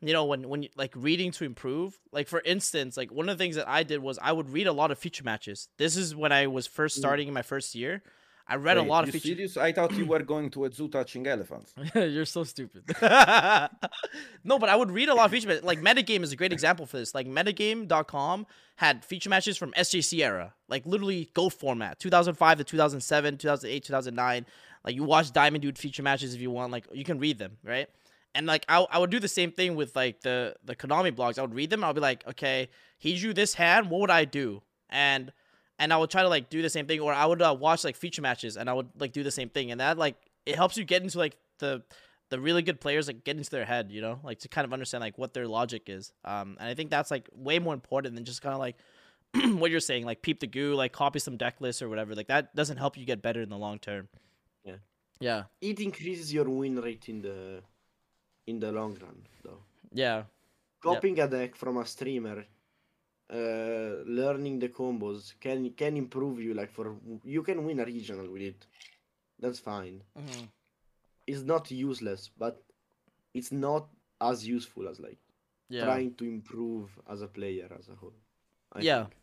[0.00, 3.36] you know when when you, like reading to improve like for instance like one of
[3.38, 5.96] the things that I did was I would read a lot of feature matches this
[5.96, 7.00] is when I was first Mm.
[7.00, 8.02] starting in my first year
[8.52, 9.56] I read a lot of you feature serious?
[9.56, 11.72] I thought you were going to a zoo touching elephants.
[11.94, 12.84] You're so stupid.
[14.44, 15.64] no, but I would read a lot of feature matches.
[15.64, 17.14] Like Metagame is a great example for this.
[17.14, 23.38] Like Metagame.com had feature matches from SJC era, like literally Go format, 2005 to 2007,
[23.38, 24.46] 2008, 2009.
[24.84, 26.72] Like you watch Diamond Dude feature matches if you want.
[26.72, 27.88] Like you can read them, right?
[28.34, 31.38] And like I, I would do the same thing with like the the Konami blogs.
[31.38, 31.82] I would read them.
[31.82, 33.88] I'll be like, okay, he drew this hand.
[33.88, 34.60] What would I do?
[34.90, 35.32] And
[35.82, 37.82] and I would try to like do the same thing, or I would uh, watch
[37.82, 40.14] like feature matches, and I would like do the same thing, and that like
[40.46, 41.82] it helps you get into like the
[42.30, 44.72] the really good players like get into their head, you know, like to kind of
[44.72, 46.12] understand like what their logic is.
[46.24, 48.76] Um, and I think that's like way more important than just kind of like
[49.58, 52.14] what you're saying, like peep the goo, like copy some deck lists or whatever.
[52.14, 54.08] Like that doesn't help you get better in the long term.
[54.64, 54.76] Yeah.
[55.18, 55.42] Yeah.
[55.60, 57.60] It increases your win rate in the
[58.46, 59.62] in the long run, though.
[59.92, 60.22] Yeah.
[60.80, 62.44] Copying a deck from a streamer,
[63.32, 66.54] uh, learning the combos can can improve you.
[66.54, 68.66] Like for you can win a regional with it.
[69.40, 70.02] That's fine.
[70.18, 70.44] Mm-hmm.
[71.26, 72.62] It's not useless, but
[73.34, 73.88] it's not
[74.20, 75.18] as useful as like
[75.68, 75.84] Yeah.
[75.84, 78.14] trying to improve as a player as a whole.
[78.72, 78.98] I Yeah.
[79.04, 79.16] think.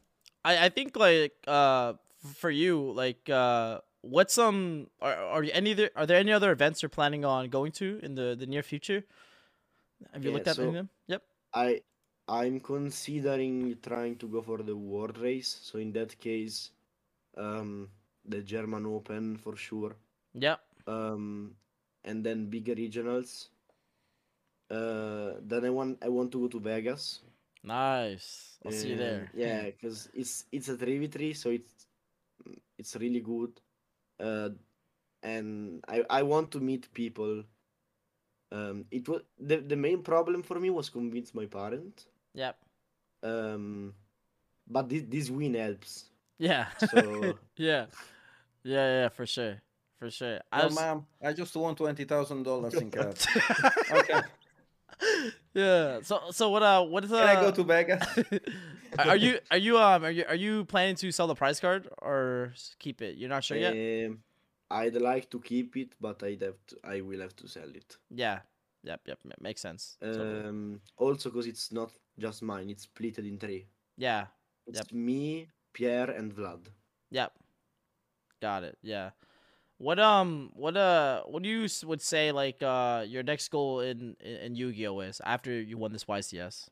[0.45, 1.93] I, I think like uh
[2.41, 6.81] for you like uh what's some are, are any there are there any other events
[6.81, 9.03] you're planning on going to in the the near future?
[10.13, 10.89] Have you Yeah, looked at any of them?
[11.07, 11.21] Yep.
[11.53, 11.81] I
[12.29, 15.59] I'm considering trying to go for the world race.
[15.63, 16.71] So in that case,
[17.35, 17.89] um,
[18.23, 19.95] the German Open for sure.
[20.35, 20.59] Yep.
[20.87, 21.55] Um,
[22.03, 23.47] and then bigger regionals.
[24.69, 27.21] Uh, then I want I want to go to Vegas.
[27.63, 28.59] Nice.
[28.63, 29.31] I'll see you there.
[29.33, 31.87] Yeah, because it's it's a three v three, so it's
[32.77, 33.59] it's really good.
[34.19, 34.49] Uh,
[35.23, 37.43] and I I want to meet people.
[38.51, 42.05] Um, it was the the main problem for me was convince my parent.
[42.33, 42.57] Yep.
[43.23, 43.93] Um,
[44.67, 46.05] but this this win helps.
[46.37, 46.67] Yeah.
[46.89, 47.85] So- yeah.
[48.63, 49.61] Yeah, yeah, for sure.
[49.97, 50.39] For sure.
[50.51, 50.75] I Oh, was...
[50.75, 53.25] ma'am, I just won twenty thousand dollars in cash.
[53.91, 54.21] Okay,
[55.53, 55.99] yeah.
[56.03, 58.03] So so what uh what is uh can I go to Vegas?
[58.99, 61.59] are are you are you um are you are you planning to sell the prize
[61.59, 63.17] card or s- keep it?
[63.17, 63.73] You're not sure yet?
[64.07, 64.19] Um,
[64.71, 67.97] I'd like to keep it, but I'd have to, I will have to sell it.
[68.09, 68.39] Yeah.
[68.83, 69.19] Yep, yep.
[69.41, 69.97] Makes sense.
[70.01, 70.47] Totally.
[70.47, 73.65] Um, also because it's not just mine; it's splitted in three.
[73.97, 74.27] yeah.
[74.67, 76.69] It's me, Pierre, and Vlad.
[77.09, 77.33] Yep.
[78.39, 78.77] Got it.
[78.83, 79.09] Yeah.
[79.79, 84.15] What um what uh what do you would say like uh your next goal in
[84.19, 86.69] in, Yu-Gi-Oh is after you won this YCS?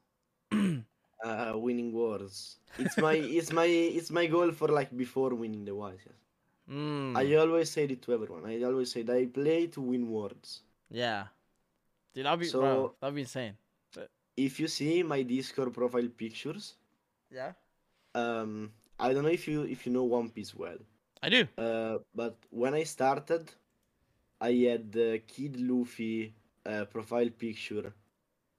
[1.26, 2.58] Uh, winning wars.
[2.78, 5.74] It's my it's my it's my goal for like before winning the.
[5.74, 6.14] Yes.
[6.70, 8.46] Mm, I always said it to everyone.
[8.46, 10.62] I always said I play to win words.
[10.92, 11.26] yeah.
[12.18, 13.56] Dude, that'd be bro, So- that'd be insane.
[14.36, 16.76] If you see my Discord profile pictures,
[17.32, 17.54] Yeah.
[18.16, 20.80] um, I don't know if you if you know One Piece well.
[21.22, 21.42] I do.
[21.58, 23.44] Uh, but when I started,
[24.42, 26.34] I had the Kid Luffy
[26.66, 27.94] uh, profile picture.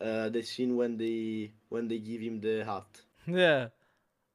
[0.00, 2.90] Uh, the scene when they when they give him the hat.
[3.26, 3.68] Yeah.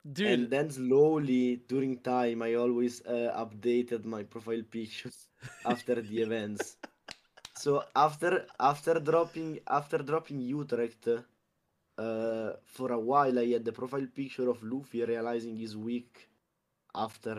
[0.05, 5.29] Dude, And then slowly during time, I always uh, updated my profile pictures
[5.65, 6.75] after the events.
[7.55, 11.07] So after after dropping after dropping Utrecht,
[11.97, 16.29] uh, for a while I had the profile picture of Luffy realizing he's weak
[16.95, 17.35] after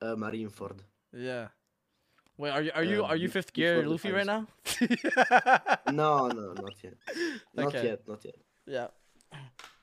[0.00, 0.78] uh, uh, Marineford.
[1.12, 1.48] Yeah.
[2.36, 4.46] Wait, are you are you Um, are you fifth gear Luffy right now?
[5.86, 6.94] No, no, not yet.
[7.54, 7.84] Not Okay.
[7.86, 8.36] yet, not yet.
[8.66, 8.88] yeah.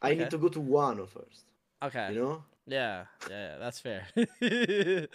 [0.02, 0.16] I Okay.
[0.20, 1.46] need to go to Wano first.
[1.82, 2.14] Okay.
[2.14, 2.44] You know?
[2.68, 4.08] Yeah, yeah, yeah, that's fair.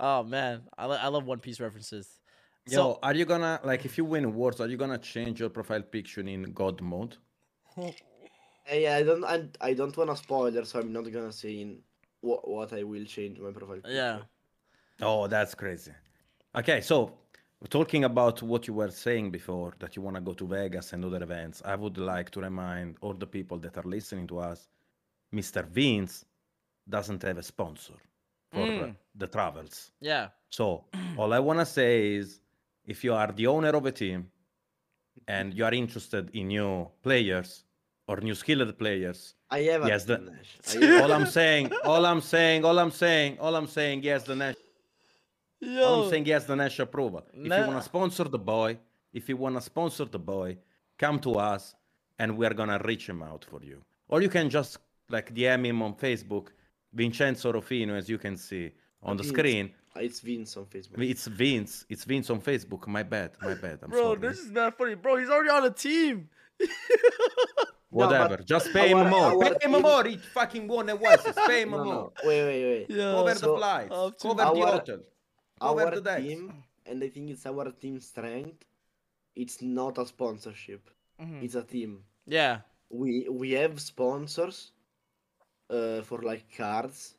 [0.00, 2.20] oh man, I, lo- I love One Piece references.
[2.66, 4.60] Yo, So are you gonna like if you win awards?
[4.60, 7.16] Are you gonna change your profile picture in God mode?
[8.66, 11.82] Hey, I don't I, I don't wanna spoiler, so I'm not gonna say in
[12.22, 13.82] what what I will change my profile.
[13.86, 14.20] yeah.
[15.02, 15.92] Oh, that's crazy.
[16.56, 17.12] Okay, so
[17.68, 21.04] talking about what you were saying before that you want to go to Vegas and
[21.04, 24.68] other events, I would like to remind all the people that are listening to us,
[25.34, 25.62] Mr.
[25.66, 26.24] Vince
[26.88, 27.94] doesn't have a sponsor
[28.50, 28.96] for Mm.
[29.16, 29.90] the travels.
[30.00, 30.84] yeah, So
[31.18, 32.40] all I want to say is,
[32.86, 34.30] if you are the owner of a team
[35.28, 37.64] and you are interested in new players
[38.06, 41.00] or new skilled players, I have Yes, the- team, Nash.
[41.02, 44.56] All I'm saying, all I'm saying, all I'm saying, all I'm saying, yes, the Nash.
[45.82, 47.22] All I'm saying yes, the Nash approval.
[47.32, 48.78] If you want to sponsor the boy,
[49.12, 50.58] if you want to sponsor the boy,
[50.98, 51.74] come to us
[52.18, 53.78] and we're going to reach him out for you.
[54.08, 56.48] Or you can just like DM him on Facebook,
[56.92, 59.34] Vincenzo Orofino, as you can see on the Vince.
[59.34, 59.70] screen.
[59.96, 61.08] It's Vince on Facebook.
[61.08, 61.86] It's Vince.
[61.88, 62.86] It's Vince on Facebook.
[62.88, 63.32] My bad.
[63.40, 63.78] My bad.
[63.82, 64.18] I'm bro, sorry.
[64.28, 65.16] this is not funny, bro.
[65.16, 66.28] He's already on a team.
[67.96, 68.38] No, Whatever.
[68.38, 69.20] just pay our- him more.
[69.26, 70.04] our Pay him team- more.
[70.04, 71.28] He fucking won a West.
[71.46, 71.94] Pay him No, more.
[71.94, 72.12] no.
[72.24, 72.86] Wait, wait, wait.
[72.90, 73.12] Yeah.
[73.12, 73.92] Cover So, the flights.
[73.94, 74.98] up to Cover the hotel.
[75.60, 76.22] Cover Our the decks.
[76.22, 78.64] team, and I think it's our team strength.
[79.36, 80.90] It's not a sponsorship.
[81.22, 81.44] Mhm.
[81.44, 82.02] It's a team.
[82.26, 84.72] Yeah, We we have sponsors,
[85.70, 87.14] uh, for like cards,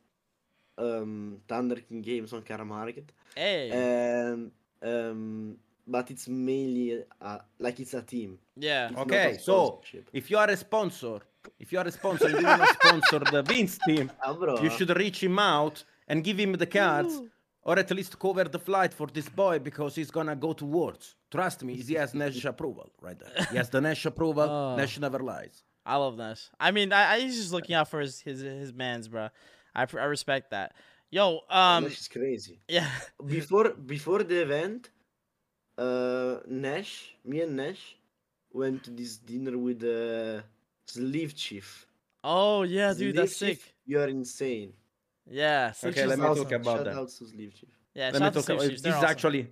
[0.78, 4.50] um, Thunder King Games on Cardmarket, hey, and
[4.82, 8.38] um, but it's mainly uh, like it's a team.
[8.56, 9.80] yeah, It's Okay, so
[10.12, 11.20] if you are a sponsor,
[11.58, 14.94] if you are a sponsor, you want to sponsor the Vince team, Ah, you should
[14.96, 17.20] reach him out and give him the cards,
[17.62, 21.14] or at least cover the flight for this boy because he's gonna go to Worlds.
[21.30, 23.46] Trust me, he has Nash approval right there.
[23.50, 24.44] He has the Nash approval.
[24.50, 24.76] Oh.
[24.76, 25.62] Nash never lies.
[25.84, 26.48] I love Nash.
[26.58, 29.28] I mean, I, I he's just looking out for his his his man's, bro.
[29.76, 30.68] I I respect that.
[31.10, 32.56] Yo, um, Nash is crazy.
[32.68, 32.90] yeah,
[33.36, 34.90] Before before the event,
[35.78, 37.82] uh, Nash, me and Nash,
[38.52, 40.42] went to this dinner with the
[40.88, 41.84] SleeveChief.
[42.24, 43.74] oh yeah, dude, Sleeve that's Chief, sick.
[43.84, 44.72] You are insane.
[45.28, 46.44] Yeah, Sleeve Okay, let me awesome.
[46.44, 46.96] talk about Shout that.
[46.96, 47.70] out to SleeveChief.
[47.94, 48.68] Yeah, Let me talk about Chiefs.
[48.72, 48.82] this.
[48.82, 49.10] They're Is awesome.
[49.10, 49.42] actually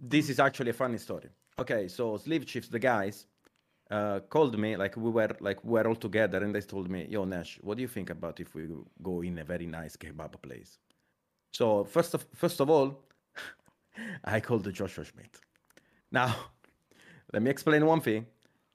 [0.00, 1.28] this is actually a funny story.
[1.58, 3.26] Okay, so SleeveChiefs, the guys,
[3.90, 7.06] uh, called me like we were like we were all together, and they told me,
[7.08, 8.68] "Yo, Nash, what do you think about if we
[9.02, 10.78] go in a very nice kebab place?"
[11.52, 13.04] So first of first of all,
[14.24, 15.38] I called Joshua Schmidt.
[16.10, 16.34] Now,
[17.32, 18.26] let me explain one thing.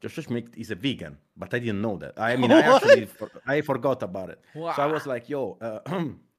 [0.02, 2.14] Joshua Schmidt is a vegan, but I didn't know that.
[2.18, 4.40] I mean, I actually for, I forgot about it.
[4.54, 5.80] So I was like, "Yo, uh,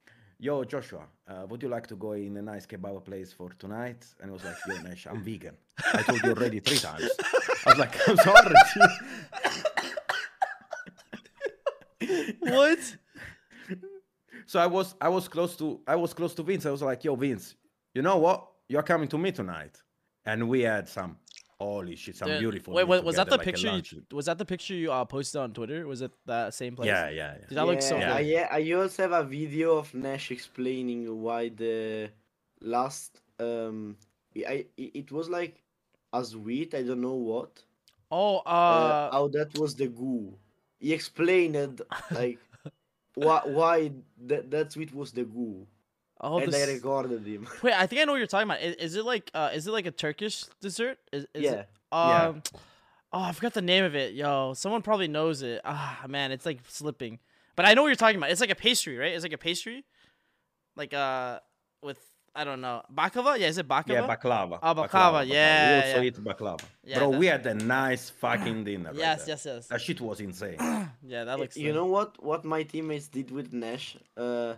[0.39, 4.05] yo, Joshua, uh, would you like to go in a nice kebab place for tonight?"
[4.21, 5.57] And I was like, "Yo, Nash, I'm vegan.
[5.93, 7.11] I told you already three times."
[7.65, 8.55] I was like, "I'm sorry."
[12.39, 12.97] what?
[14.45, 16.65] so I was I was close to I was close to Vince.
[16.65, 17.55] I was like, "Yo, Vince,
[17.93, 18.47] you know what?
[18.67, 19.81] You're coming to me tonight."
[20.25, 21.17] And we had some
[21.59, 22.73] holy shit, some Dude, beautiful.
[22.73, 23.69] Wait, meal wait, was that the like picture?
[23.69, 25.87] You, was that the picture you uh, posted on Twitter?
[25.87, 26.87] Was it that same place?
[26.87, 27.45] Yeah, yeah, yeah.
[27.47, 28.47] Dude, that looks so Yeah, good.
[28.51, 32.11] I, I also have a video of Nash explaining why the
[32.61, 33.97] last um
[34.35, 35.63] I it it was like
[36.13, 37.63] a sweet I don't know what
[38.11, 40.33] Oh, uh, uh, how that was the goo.
[40.79, 42.39] He explained like
[43.15, 43.91] why why
[44.25, 45.65] that that sweet was the goo,
[46.19, 46.67] oh, and this...
[46.67, 47.47] I recorded him.
[47.63, 48.61] Wait, I think I know what you're talking about.
[48.61, 50.97] Is, is it like uh, is it like a Turkish dessert?
[51.13, 52.27] Is, is yeah, It, Yeah.
[52.27, 52.43] um,
[53.13, 54.13] oh, I forgot the name of it.
[54.13, 55.61] Yo, someone probably knows it.
[55.63, 57.19] Ah, man, it's like slipping.
[57.55, 58.31] But I know what you're talking about.
[58.31, 59.13] It's like a pastry, right?
[59.13, 59.85] It's like a pastry,
[60.75, 61.39] like uh,
[61.81, 61.99] with
[62.33, 63.37] I don't know baklava.
[63.37, 63.87] Yeah, is it baklava?
[64.07, 64.59] Yeah, baklava.
[64.63, 66.07] Oh, baklava, yeah, We also yeah.
[66.07, 66.63] eat baklava.
[66.83, 68.91] Yeah, Bro, we had a nice fucking dinner.
[68.95, 69.33] yes, there.
[69.33, 69.67] yes, yes.
[69.67, 70.57] That shit was insane.
[71.13, 71.57] Yeah, that looks.
[71.57, 71.75] you sick.
[71.75, 73.97] know what what my teammates did with Nash?
[74.15, 74.53] Uh,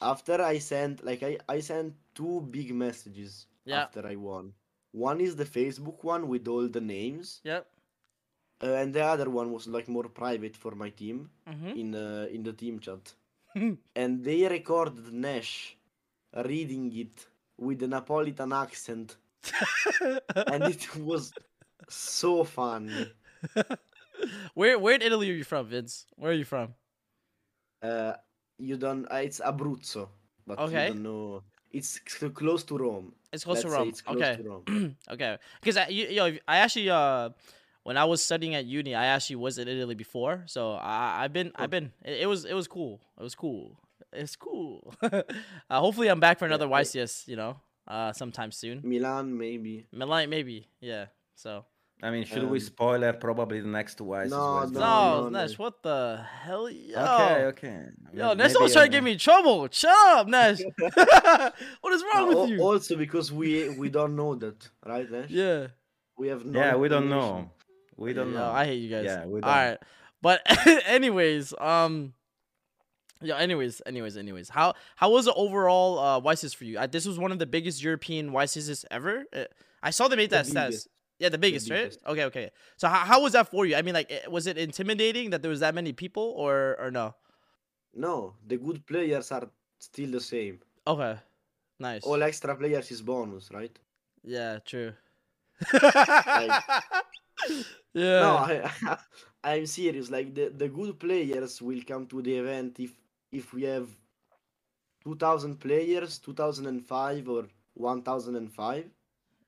[0.00, 3.82] after I sent like I I sent two big messages Yeah.
[3.84, 4.52] after I won.
[4.92, 7.40] One is the Facebook one with all the names.
[7.44, 7.66] Yep.
[8.62, 11.72] Uh, and the other one was like more private for my team Mm-hmm.
[11.80, 13.04] in uh, in the team chat.
[14.02, 15.76] and they recorded Nash
[16.34, 17.26] reading it
[17.58, 19.16] with a Napolitan accent,
[20.46, 21.32] and it was
[21.88, 23.10] so fun.
[24.54, 26.06] where where in Italy are you from, Vince?
[26.16, 26.74] Where are you from?
[27.82, 28.14] Uh,
[28.58, 29.06] you don't.
[29.10, 30.08] Uh, it's Abruzzo,
[30.46, 30.88] but Okay.
[30.88, 31.42] you don't know.
[31.72, 33.12] it's close to Rome.
[33.32, 33.88] It's close to Let's say Rome.
[33.88, 34.36] It's close Okay.
[34.36, 34.96] to Rome.
[35.10, 35.38] okay.
[35.60, 37.30] Because I, you, yo, I actually, uh,
[37.82, 40.44] when I was studying at uni, I actually was in Italy before.
[40.46, 41.92] So I, I've been, I've been.
[42.04, 43.00] It, it was, it was cool.
[43.18, 43.76] It was cool.
[44.14, 44.94] It's cool.
[45.02, 45.22] uh,
[45.70, 47.28] hopefully, I'm back for another I- YCS.
[47.28, 48.80] You know, uh, sometime soon.
[48.84, 49.86] Milan, maybe.
[49.92, 50.68] Milan, maybe.
[50.80, 51.06] Yeah.
[51.34, 51.64] So.
[52.02, 54.28] I mean, should we Um, spoiler probably the next Wise?
[54.28, 55.64] no, No, no, Nash, no.
[55.64, 56.68] what the hell?
[56.68, 56.98] Yo.
[57.00, 57.80] Okay, okay.
[58.12, 59.68] Yo, May- Nash maybe, always trying to uh, give me trouble.
[59.70, 60.58] Shut up, Nash.
[61.80, 62.60] what is wrong Uh, with you?
[62.60, 65.30] Also because we we don't know that, right, Nash?
[65.30, 65.68] yeah.
[66.18, 67.50] We have no Yeah, we don't know.
[67.96, 68.50] We don't Yo, know.
[68.50, 69.04] I hate you guys.
[69.04, 69.48] Yeah, we don't.
[69.48, 69.78] right,
[70.20, 70.42] but
[70.86, 72.12] anyways, um,
[73.24, 73.36] yeah.
[73.38, 74.48] Anyways, anyways, anyways.
[74.50, 76.78] How how was the overall uh YCS for you?
[76.78, 79.24] I, this was one of the biggest European YCS ever.
[79.34, 79.44] Uh,
[79.82, 80.66] I saw they made The that stats.
[80.68, 80.88] biggest.
[81.18, 82.00] Yeah, the biggest, biggest.
[82.04, 82.12] right?
[82.12, 82.50] Okay, okay.
[82.76, 83.76] So how, how was that for you?
[83.76, 86.90] I mean, like, eh, was it intimidating that there was that many people, or or
[86.90, 87.14] no?
[87.94, 89.48] No, the good players are
[89.78, 90.58] still the same.
[90.86, 91.16] Okay,
[91.78, 92.02] nice.
[92.02, 93.78] All extra players is bonus, right?
[94.24, 94.92] Yeah, true.
[95.72, 96.62] Like-
[97.94, 98.20] yeah.
[98.20, 98.98] No, I,
[99.44, 100.10] I'm serious.
[100.10, 102.90] Like the, the good players will come to the event if
[103.34, 103.88] if we have
[105.04, 108.84] 2,000 players, 2005 or 1005.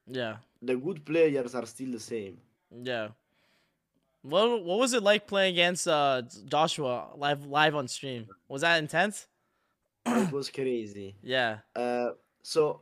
[0.06, 0.36] yeah.
[0.62, 2.38] The good players are still the same.
[2.82, 3.08] Yeah.
[4.22, 8.26] What what was it like playing against uh Joshua live live on stream?
[8.48, 9.28] Was that intense?
[10.06, 11.14] it was crazy.
[11.22, 11.58] Yeah.
[11.76, 12.10] Uh,
[12.42, 12.80] so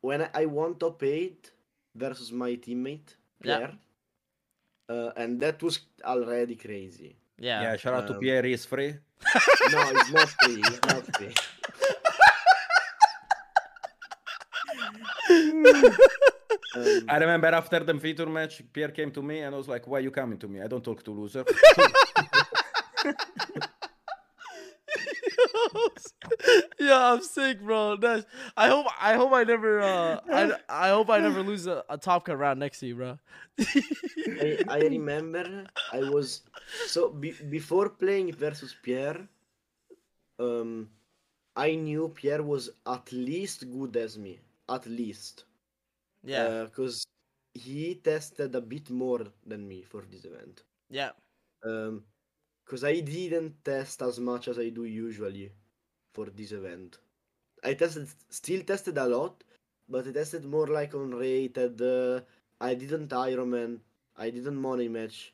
[0.00, 1.52] when I- won top eight
[1.94, 3.14] versus my teammate
[3.44, 3.70] Yeah.
[4.88, 7.16] Uh, and that was already crazy.
[7.38, 7.62] Yeah.
[7.62, 8.42] Yeah, shout out to Um, Pierre.
[8.42, 8.94] He's free.
[9.72, 10.62] No, it's not free.
[10.64, 11.34] It's not free.
[16.76, 19.86] Um, I remember after the feature match, Pierre came to me and I was like,
[19.86, 20.60] "Why are you coming to me?
[20.62, 21.44] I don't talk to loser."
[26.80, 27.96] yeah, I'm sick, bro.
[27.96, 31.84] That's, I hope I hope I never uh I, I hope I never lose a,
[31.88, 33.18] a top cut round next to you, bro.
[33.60, 36.42] I, I remember I was
[36.86, 39.28] so be, before playing versus Pierre,
[40.38, 40.88] um,
[41.56, 44.38] I knew Pierre was at least good as me,
[44.68, 45.44] at least.
[46.24, 46.64] yeah.
[46.64, 47.06] because
[47.54, 50.62] he tested a bit more than me for this event.
[50.90, 51.10] yeah.
[51.64, 52.04] Um,
[52.68, 55.52] because I didn't test as much as I do usually
[56.14, 56.98] for this event.
[57.64, 59.42] I tested, still tested a lot,
[59.88, 61.80] but I tested more like on rated.
[61.80, 62.20] Uh,
[62.60, 63.80] I didn't Ironman,
[64.16, 65.32] I didn't money match,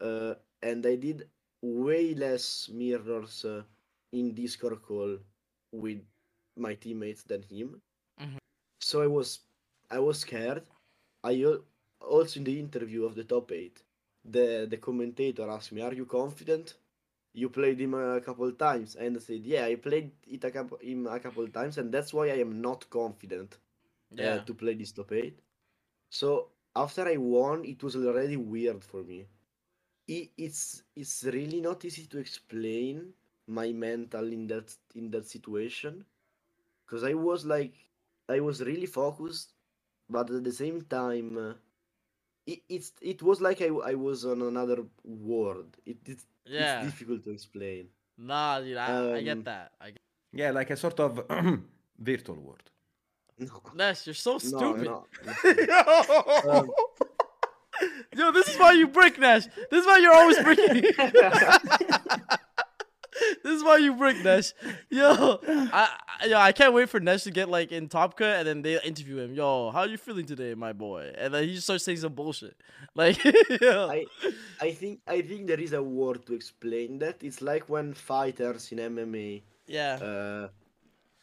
[0.00, 1.28] uh, and I did
[1.62, 3.64] way less mirrors uh,
[4.12, 5.18] in Discord call
[5.72, 6.00] with
[6.56, 7.82] my teammates than him.
[8.20, 8.38] Mhm.
[8.80, 9.40] So I was,
[9.90, 10.62] I was scared.
[11.22, 11.44] I
[12.00, 13.82] also in the interview of the top eight,
[14.24, 16.74] the the commentator asked me, "Are you confident?
[17.32, 20.78] You played him a couple times," and I said, "Yeah, I played it a couple
[20.78, 23.58] him a couple times, and that's why I am not confident
[24.18, 25.38] uh, to play this top eight.
[26.10, 29.26] So after I won, it was already weird for me.
[30.10, 33.12] I it's it's really not easy to explain
[33.46, 36.04] my mental in that in that situation,
[36.84, 37.74] because I was like,
[38.28, 39.54] I was really focused,
[40.08, 41.36] but at the same time.
[41.38, 41.54] Uh,
[42.46, 45.76] it, it's it was like I, I was on another world.
[45.86, 46.82] It, it Yeah.
[46.82, 47.88] it's difficult to explain.
[48.18, 49.72] Nah, dude, I, I Um, get that.
[49.80, 50.00] I get
[50.32, 51.20] yeah, like a sort of
[51.98, 52.70] virtual world.
[53.38, 54.84] No, Nash, you're so stupid.
[54.84, 55.06] no.
[55.44, 56.50] Yo!
[56.50, 56.70] Um,
[58.16, 59.46] Yo, this is why you break, Nash.
[59.70, 60.84] This is why you're always bricking.
[63.52, 64.52] this is why you brick, Nesh.
[64.90, 65.88] Yo, I,
[66.22, 68.62] I- yo, I can't wait for Nesh to get like in Top Cut, and then
[68.62, 69.34] they interview him.
[69.34, 71.12] Yo, how are you feeling today, my boy?
[71.16, 72.56] And then he just starts saying some bullshit.
[72.94, 73.16] Like,
[73.60, 73.88] yo.
[73.88, 74.04] I
[74.60, 77.16] I think I think there is a word to explain that.
[77.22, 80.48] It's like when fighters in MMA, yeah, uh,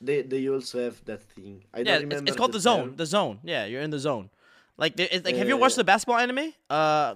[0.02, 1.64] they they also have that thing.
[1.74, 1.84] I yeah.
[1.84, 2.30] don't It's, remember.
[2.30, 2.86] it's called the, the zone.
[2.88, 2.96] term.
[2.96, 3.40] The zone.
[3.44, 4.30] Yeah, you're in the zone.
[4.78, 6.54] Like, like, have you watched Uh, the basketball anime?
[6.70, 7.16] Uh,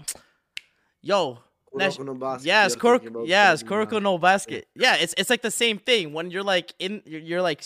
[1.01, 1.39] yo,
[1.74, 4.67] Kuroko no Basket, yes, Kuroko, yes, Kuroko no Basket.
[4.76, 7.63] Yeah, it's it's like the same thing when you're like in you're, you're like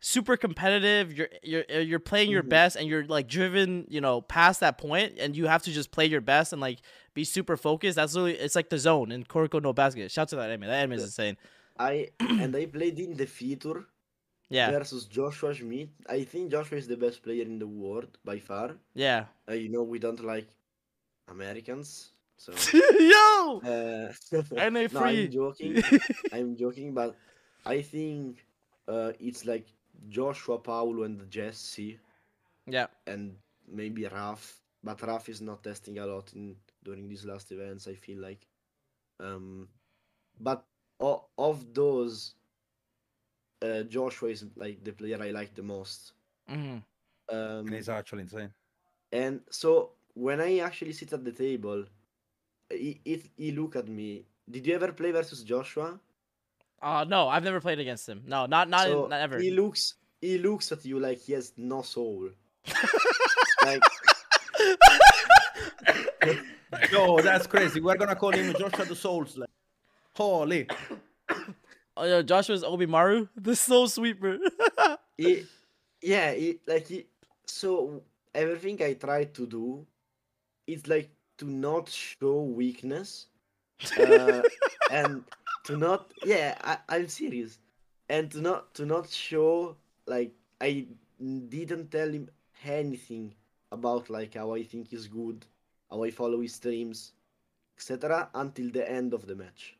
[0.00, 1.12] super competitive.
[1.12, 2.48] You're you're uh, you're playing your Mhm.
[2.48, 5.90] best and you're like driven, you know, past that point, and you have to just
[5.90, 6.78] play your best and like
[7.14, 7.96] be super focused.
[7.96, 10.10] That's really it's like the zone in Kuroko no basket.
[10.10, 10.68] Shout out to that anime.
[10.68, 11.36] That anime is insane.
[11.78, 13.86] I and I played in the feature
[14.52, 15.90] Yeah, versus Joshua Schmidt.
[16.08, 18.68] I think Joshua is the best player in the world by far.
[18.94, 19.26] yeah.
[19.48, 20.48] Uh, you know we don't like
[21.28, 22.10] Americans,
[22.40, 22.72] so.
[23.00, 24.12] Yo, Uh,
[24.56, 25.28] NA no, free.
[25.28, 25.84] I'm joking.
[26.32, 27.18] I'm joking, but
[27.64, 28.46] I think
[28.88, 29.66] uh, it's like
[30.08, 32.00] Joshua, Paulo, and Jesse,
[32.66, 33.36] yeah, and
[33.68, 34.62] maybe Raf.
[34.82, 37.86] But Raf is not testing a lot in during these last events.
[37.88, 38.46] I feel like,
[39.20, 39.68] um,
[40.40, 40.64] but
[41.00, 42.34] o- of those,
[43.62, 46.12] uh, Joshua is like the player I like the most.
[46.48, 46.78] hmm
[47.30, 48.64] Um, And he's actually insane.
[49.12, 51.84] and so when I actually sit at the table,
[52.70, 54.24] he, he, he look at me.
[54.50, 55.98] Did you ever play versus Joshua?
[56.82, 58.22] Uh no, I've never played against him.
[58.26, 59.38] No, not not, so not ever.
[59.38, 62.30] He looks he looks at you like he has no soul.
[63.64, 63.82] like
[66.92, 67.80] Yo, that's crazy.
[67.80, 69.46] We're gonna call him Joshua the Soul Slayer.
[70.14, 70.68] Holy.
[71.96, 74.38] Oh, yeah, Joshua's Obi Maru, the soul sweeper.
[75.18, 75.44] he,
[76.00, 77.06] yeah, he, like he,
[77.44, 78.02] so
[78.34, 79.86] everything I try to do,
[80.66, 81.10] is like
[81.40, 83.26] to not show weakness,
[83.98, 84.42] uh,
[84.90, 85.24] and
[85.64, 87.58] to not, yeah, I, I'm serious,
[88.08, 89.76] and to not to not show
[90.06, 90.86] like I
[91.48, 92.28] didn't tell him
[92.64, 93.34] anything
[93.72, 95.46] about like how I think he's good,
[95.90, 97.12] how I follow his streams,
[97.78, 98.28] etc.
[98.34, 99.76] until the end of the match.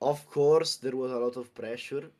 [0.00, 2.10] Of course, there was a lot of pressure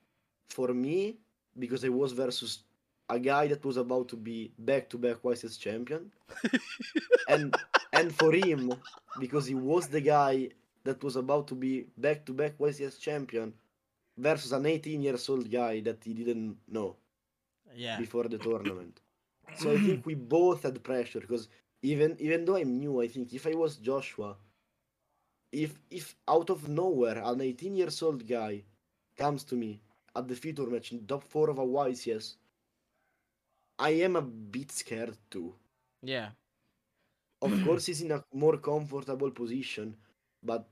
[0.51, 1.17] for me
[1.59, 2.65] because I was versus
[3.09, 6.13] a guy that was about to be back to back YCS champion.
[7.29, 7.55] and
[7.93, 8.73] and for him,
[9.21, 10.49] because he was the guy
[10.85, 13.55] that was about to be back to back YCS champion
[14.17, 16.97] versus an 18 years old guy that he didn't know
[17.75, 17.99] yeah.
[17.99, 19.01] before the tournament.
[19.57, 21.49] So I think we both had pressure because
[21.83, 24.37] even even though I'm new, I think if I was Joshua,
[25.53, 28.63] if if out of nowhere an 18 years old guy
[29.17, 29.81] comes to me
[30.17, 32.37] at the feature match in top four of a YCS,
[33.79, 35.55] I am a bit scared too.
[36.03, 36.31] Yeah.
[37.43, 39.97] Of course, he's in a more comfortable position,
[40.43, 40.67] but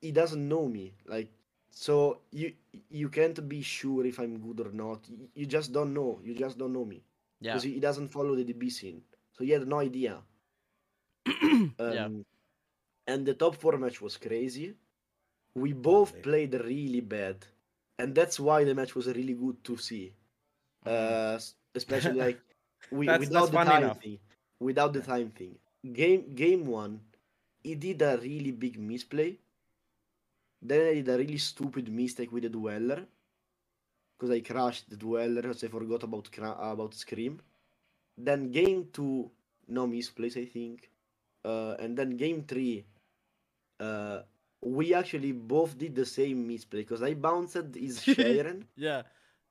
[0.00, 0.94] he doesn't know me.
[1.06, 1.30] Like,
[1.70, 2.52] so you
[2.90, 5.00] you can't be sure if I'm good or not.
[5.34, 6.20] You, just don't know.
[6.24, 7.02] You just don't know me
[7.40, 7.52] Yeah.
[7.52, 9.02] because he doesn't follow the DB scene,
[9.32, 10.22] so he had no idea.
[11.78, 12.06] Yeah.
[12.06, 12.24] Um,
[13.06, 14.74] And the top four match was crazy.
[15.54, 17.36] We both played really bad,
[17.98, 20.14] and that's why the match was really good to see.
[20.86, 21.38] Uh,
[21.74, 22.40] especially like
[22.90, 24.00] we, That's- without that's the time enough.
[24.02, 24.18] thing.
[24.60, 25.56] Without the time thing.
[25.82, 27.00] Game game one,
[27.64, 29.38] he did a really big misplay.
[30.62, 33.06] Then I did a really stupid mistake with the dweller,
[34.18, 36.28] Because I crashed the dweller because I forgot about
[36.72, 37.40] about Scream.
[38.18, 39.30] Then game two,
[39.68, 40.90] no misplays, I think.
[41.42, 42.84] Uh, and then game three,
[43.80, 44.20] uh,
[44.62, 49.02] we actually both did the same misplay because I bounced his Scheiren Yeah.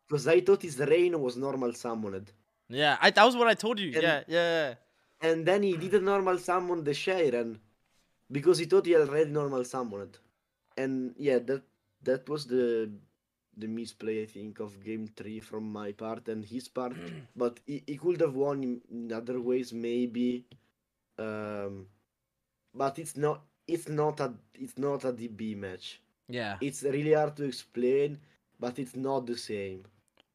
[0.07, 2.31] because I thought his rain was normal summoned.
[2.69, 2.99] Yeah.
[3.01, 3.93] I that was what I told you.
[3.95, 4.23] And- yeah.
[4.27, 4.73] Yeah.
[5.21, 7.59] And then he didn't normal summon the Scheiren
[8.31, 10.17] because he thought he already normal summoned.
[10.77, 11.63] And yeah, that
[12.03, 12.91] that was the
[13.57, 16.95] the misplay I think of game three from my part and his part.
[17.35, 20.45] but he, he could have won in, other ways maybe.
[21.17, 21.87] Um
[22.73, 26.01] but it's not it's not a it's not a DB match.
[26.27, 26.57] Yeah.
[26.59, 28.19] It's really hard to explain,
[28.59, 29.85] but it's not the same.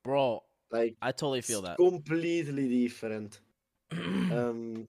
[0.05, 1.78] Bro, Like I totally feel it's that.
[1.78, 3.41] completely different.
[4.30, 4.86] um,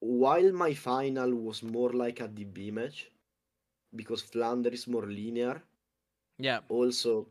[0.00, 3.10] while my final was more like a DB match,
[3.94, 5.62] because Flanders is more linear.
[6.38, 6.60] yeah.
[6.68, 7.28] Also,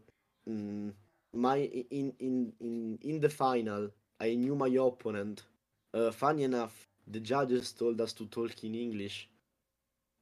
[0.48, 0.94] mm,
[1.34, 1.58] my
[1.92, 5.44] in in in in the final, I knew my opponent.
[5.94, 9.30] Uh, funny enough, the judges told us to talk in English,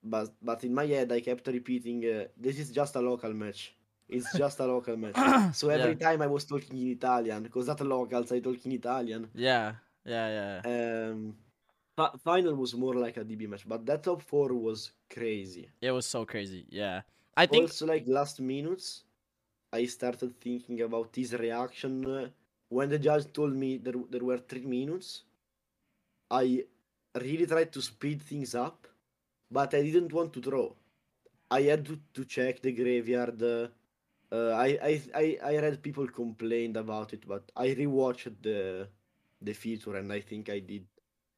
[0.03, 3.76] but but in my head I kept repeating, uh, "This is just a local match.
[4.10, 6.07] It's just a local match." So every yeah.
[6.07, 9.30] time I was talking in Italian, because at locals I talk in Italian.
[9.36, 9.76] Yeah.
[10.05, 10.28] Yeah.
[10.38, 11.10] Yeah.
[11.12, 11.36] Um,
[11.95, 15.70] fi- final was more like a DB match, but that top four was crazy.
[15.82, 16.66] It was so crazy.
[16.70, 17.01] Yeah.
[17.38, 19.03] I think Also, like last minutes,
[19.72, 22.30] I started thinking about his reaction uh,
[22.70, 25.24] when the judge told me there there were three minutes.
[26.32, 26.66] I
[27.16, 28.88] really tried to speed things up,
[29.51, 30.76] but I didn't want to throw.
[31.51, 33.41] I had to, to check the graveyard.
[33.41, 33.68] Uh,
[34.32, 38.88] uh, I, I I I read people complained about it, but I rewatched the
[39.42, 40.86] the feature and I think I did.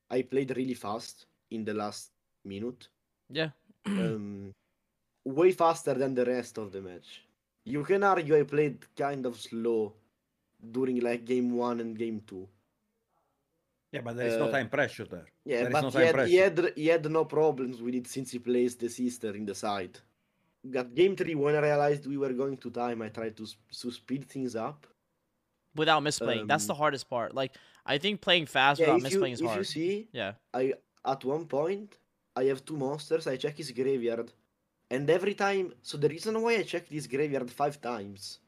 [0.09, 2.11] I played really fast in the last
[2.43, 2.89] minute
[3.29, 3.49] yeah.
[3.85, 4.53] um,
[5.25, 7.25] way faster than the rest of the match.
[7.65, 9.93] You can argue I played kind of slow
[10.71, 12.47] during like game one and game two.
[13.91, 15.27] Yeah, but there is no Uh, time pressure there.
[15.45, 18.07] Yeah, There is but no he, had, he, had, he had no problems with it
[18.07, 19.99] since he plays the sister in the side.
[20.69, 23.01] Got game three when I realized we were going to time.
[23.01, 23.45] I tried to
[23.81, 24.85] to speed things up.
[25.75, 26.47] Without misplaying.
[26.47, 27.33] That's the Um, hardest part.
[27.33, 27.53] Like
[27.85, 29.57] I think playing fast Yeah, without if you, misplaying is if hard.
[29.59, 30.33] you see, Yeah.
[30.53, 30.73] I
[31.13, 31.97] at one point
[32.35, 33.25] I have two monsters.
[33.27, 34.31] I check his graveyard,
[34.89, 35.73] and every time.
[35.81, 38.39] So the reason why I checked his graveyard five times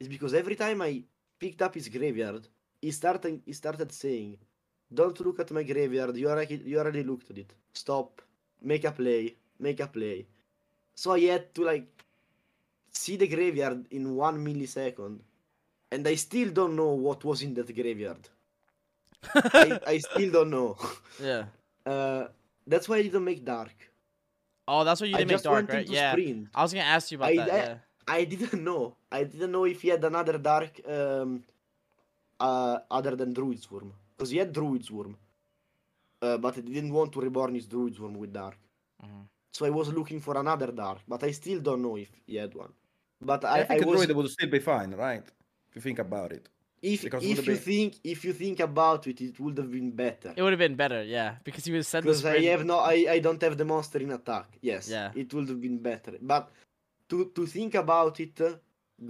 [0.00, 1.02] is because every time I
[1.38, 2.42] picked up his graveyard,
[2.82, 4.36] he started he started saying,
[5.00, 6.14] "Don't look at my graveyard.
[6.16, 7.50] You already you already looked at it.
[7.72, 8.20] Stop.
[8.60, 9.22] Make a play.
[9.58, 10.26] Make a play."
[10.94, 11.86] So I had to like
[12.90, 15.18] see the graveyard in one millisecond,
[15.90, 18.28] and I still don't know what was in that graveyard.
[19.34, 20.76] I, I still don't know.
[21.22, 21.44] yeah.
[21.86, 22.28] Uh,
[22.66, 23.74] that's why I didn't make dark.
[24.66, 25.86] Oh, that's what you I didn't make just dark, right?
[25.86, 26.12] Yeah.
[26.12, 26.48] sprint.
[26.54, 27.50] I was gonna ask you about I- that.
[27.50, 27.74] I- yeah.
[28.08, 28.96] I didn't know.
[29.12, 31.42] I didn't know if he had another dark um,
[32.40, 33.92] uh, other than Druid's Worm.
[34.16, 35.14] Because he had Druid's Worm.
[36.22, 38.56] Uh, but I didn't want to reborn his Druid's Worm with dark.
[39.04, 39.26] Mhm.
[39.54, 42.52] So I was looking for another dark, but I still don't know if he had
[42.54, 42.72] one.
[43.20, 45.24] But I, I, I, think a was druid would still be fine, right?
[45.68, 46.48] If you think about it.
[46.82, 49.90] if because if you been- think if you think about it, it would have been
[49.92, 50.34] better.
[50.36, 52.96] It would have been better, yeah, because he was sent Because I have no, I,
[53.16, 54.48] I don't have the monster in attack.
[54.60, 55.12] Yes, Yeah.
[55.14, 56.12] it would have been better.
[56.20, 56.50] But
[57.10, 58.54] to to think about it, uh,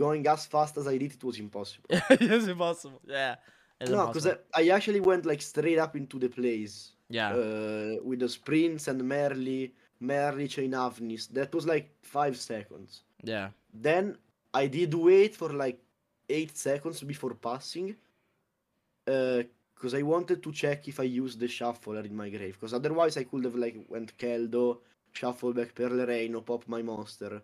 [0.02, 1.88] going as fast as I did, it was impossible.
[2.10, 3.00] it's impossible.
[3.06, 3.36] Yeah.
[3.80, 4.26] It's no, because.
[4.26, 7.30] I, I actually went like straight up into the plays yeah.
[7.30, 9.72] uh, with the sprints and Merrli,
[10.02, 11.28] Merrli chain Havnis.
[11.28, 13.02] That was like five seconds.
[13.22, 13.50] yeah.
[13.72, 14.16] Then
[14.52, 15.78] I did wait for like
[16.28, 17.96] eight seconds before passing.
[19.06, 19.42] Uh,
[19.74, 22.54] because I wanted to check if I used the shuffler in my grave.
[22.54, 24.78] Because otherwise I could have like went Keldo,
[25.12, 27.42] shuffle back Perlereino, or pop my monster.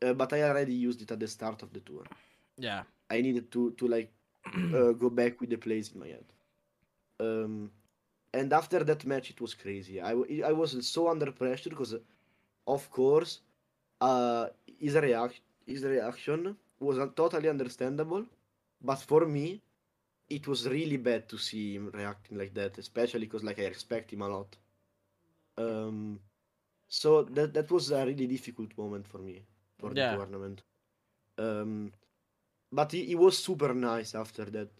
[0.00, 2.04] Uh, but I already used it at the start of the tour.
[2.56, 2.82] Yeah.
[3.10, 4.12] I needed to to like
[4.56, 6.24] uh, go back with the plays in my head.
[7.20, 7.70] Um,
[8.38, 9.96] and after that match, it was crazy.
[10.00, 10.12] I,
[10.50, 11.94] I was so under pressure because,
[12.66, 13.32] of course,
[14.00, 14.46] uh,
[14.78, 18.24] his reaction his reaction was totally understandable,
[18.82, 19.62] but for me,
[20.28, 24.12] it was really bad to see him reacting like that, especially because like I respect
[24.12, 24.56] him a lot.
[25.56, 26.20] Um,
[26.88, 29.42] so that that was a really difficult moment for me
[29.78, 29.94] for Yeah.
[29.94, 30.62] the tournament.
[31.38, 31.92] Um,
[32.72, 34.70] but he, he was super nice after that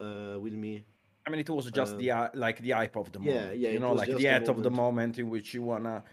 [0.00, 0.84] uh, with me.
[1.26, 3.58] I mean, it was just Uh, the hy- like the hype of the yeah, moment.
[3.58, 4.76] yeah, You know, like the the of the moment.
[4.76, 6.04] moment in which you wanna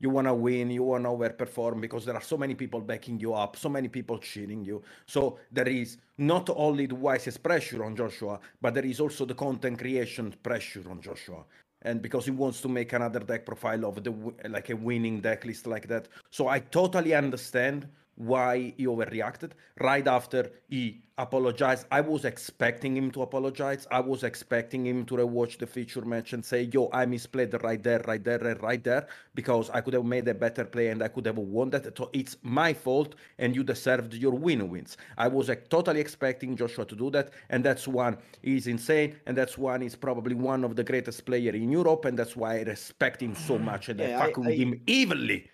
[0.00, 3.54] you wanna win, you wanna overperform because there are so many people backing you up,
[3.56, 4.82] so many people cheering you.
[5.06, 9.34] So there is not only the wisest pressure on Joshua, but there is also the
[9.34, 11.44] content creation pressure on Joshua.
[11.82, 14.10] And because he wants to make another deck profile of the
[14.48, 17.86] like a winning deck list like that, so I totally understand
[18.16, 21.86] why he overreacted right after he apologized.
[21.90, 23.86] I was expecting him to apologize.
[23.90, 27.82] I was expecting him to rewatch the feature match and say, "Yo, I misplayed right
[27.82, 31.02] there, right there, and right there because I could have made a better play and
[31.02, 31.96] I could have won that.
[31.96, 36.56] So it's my fault, and you deserved your win wins." I was like, totally expecting
[36.56, 40.64] Joshua to do that, and that's one he's insane, and that's one he's probably one
[40.64, 44.00] of the greatest player in Europe, and that's why I respect him so much and
[44.00, 45.50] Yeah, I I- fuck with I- him evenly.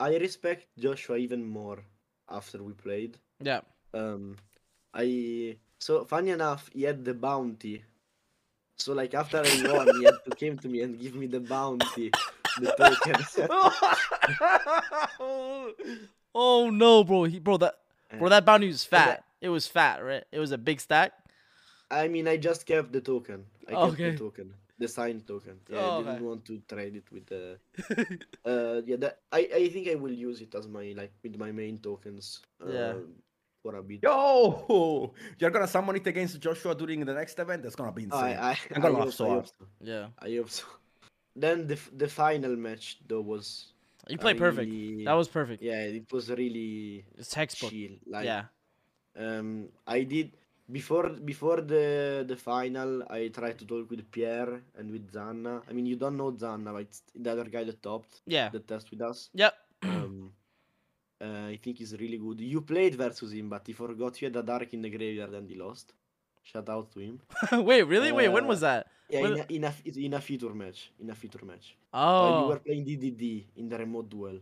[0.00, 1.84] I respect Joshua even more
[2.30, 3.18] after we played.
[3.40, 3.60] Yeah.
[3.94, 4.36] Um,
[4.94, 7.84] I so funny enough, he had the bounty.
[8.78, 11.40] So like after I won, he had to came to me and give me the
[11.40, 12.10] bounty,
[12.58, 13.16] the token.
[16.34, 17.24] oh no, bro.
[17.24, 17.74] He, bro, that
[18.18, 19.24] bro, that bounty was fat.
[19.40, 20.24] It was fat, right?
[20.30, 21.12] It was a big stack.
[21.90, 23.44] I mean, I just kept the token.
[23.68, 24.10] I kept Okay.
[24.12, 25.56] the token, the signed token.
[25.70, 26.24] Yeah, Oh, I didn't okay.
[26.28, 27.42] want to trade it with the.
[28.44, 31.50] uh, yeah, that I I think I will use it as my like with my
[31.52, 32.40] main tokens.
[32.62, 32.94] Uh, Yeah.
[33.62, 34.02] For a bit.
[34.02, 37.62] Yo, you're gonna summon it against Joshua during the next event.
[37.62, 38.34] That's gonna be insane.
[38.36, 39.46] I, I, I'm gonna I laugh hope- so I hard.
[39.46, 39.66] so.
[39.80, 40.06] yeah.
[40.18, 40.64] I hope so.
[41.42, 43.72] Then the the final match though was.
[44.10, 44.66] You a played perfect.
[44.68, 45.62] really- That was perfect.
[45.62, 47.70] Yeah, it was really It's textbook.
[47.70, 47.94] chill.
[48.04, 48.50] Like, yeah.
[49.14, 50.32] Um, I did
[50.72, 52.90] before before the the final.
[53.18, 55.54] I tried to talk with Pierre and with Zanna.
[55.68, 56.88] I mean, you don't know Zanna, but
[57.24, 58.48] the other guy that topped Yeah.
[58.50, 59.18] the test with us.
[59.34, 59.54] Yep.
[59.84, 60.32] Um,
[61.20, 62.40] uh, I think he's really good.
[62.40, 65.48] You played versus him, but he forgot you had a dark in the graveyard and
[65.48, 65.92] he lost.
[66.42, 67.20] Shout out to him.
[67.68, 68.10] Wait, really?
[68.10, 68.86] Wait, when Uh, was that?
[69.08, 69.72] Yeah, in a, in a
[70.06, 70.90] in a feature match.
[70.98, 71.66] In a feature match.
[71.92, 72.40] Uh, Oh.
[72.42, 73.24] you were playing DDD
[73.60, 74.38] in the remote duel.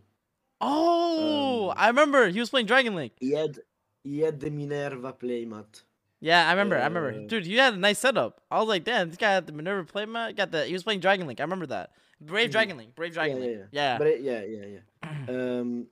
[0.61, 2.29] Oh, um, I remember.
[2.29, 3.13] He was playing Dragon Link.
[3.19, 3.59] He had
[4.05, 5.83] he had the Minerva playmat.
[6.21, 6.77] Yeah, I remember.
[6.77, 7.13] I remember.
[7.13, 8.41] Uh, Dude, you had a nice setup.
[8.51, 10.37] I was like, damn, this guy had the Minerva playmat.
[10.37, 10.67] Got the.
[10.67, 11.41] He was playing Dragon Link.
[11.41, 11.91] I remember that.
[12.21, 12.53] Brave Mhm.
[12.53, 12.95] Dragon Link.
[12.95, 13.59] Brave Dragon yeah, Link.
[13.59, 13.99] yeah, Yeah.
[13.99, 14.81] But it- yeah, yeah, yeah.
[15.61, 15.87] um,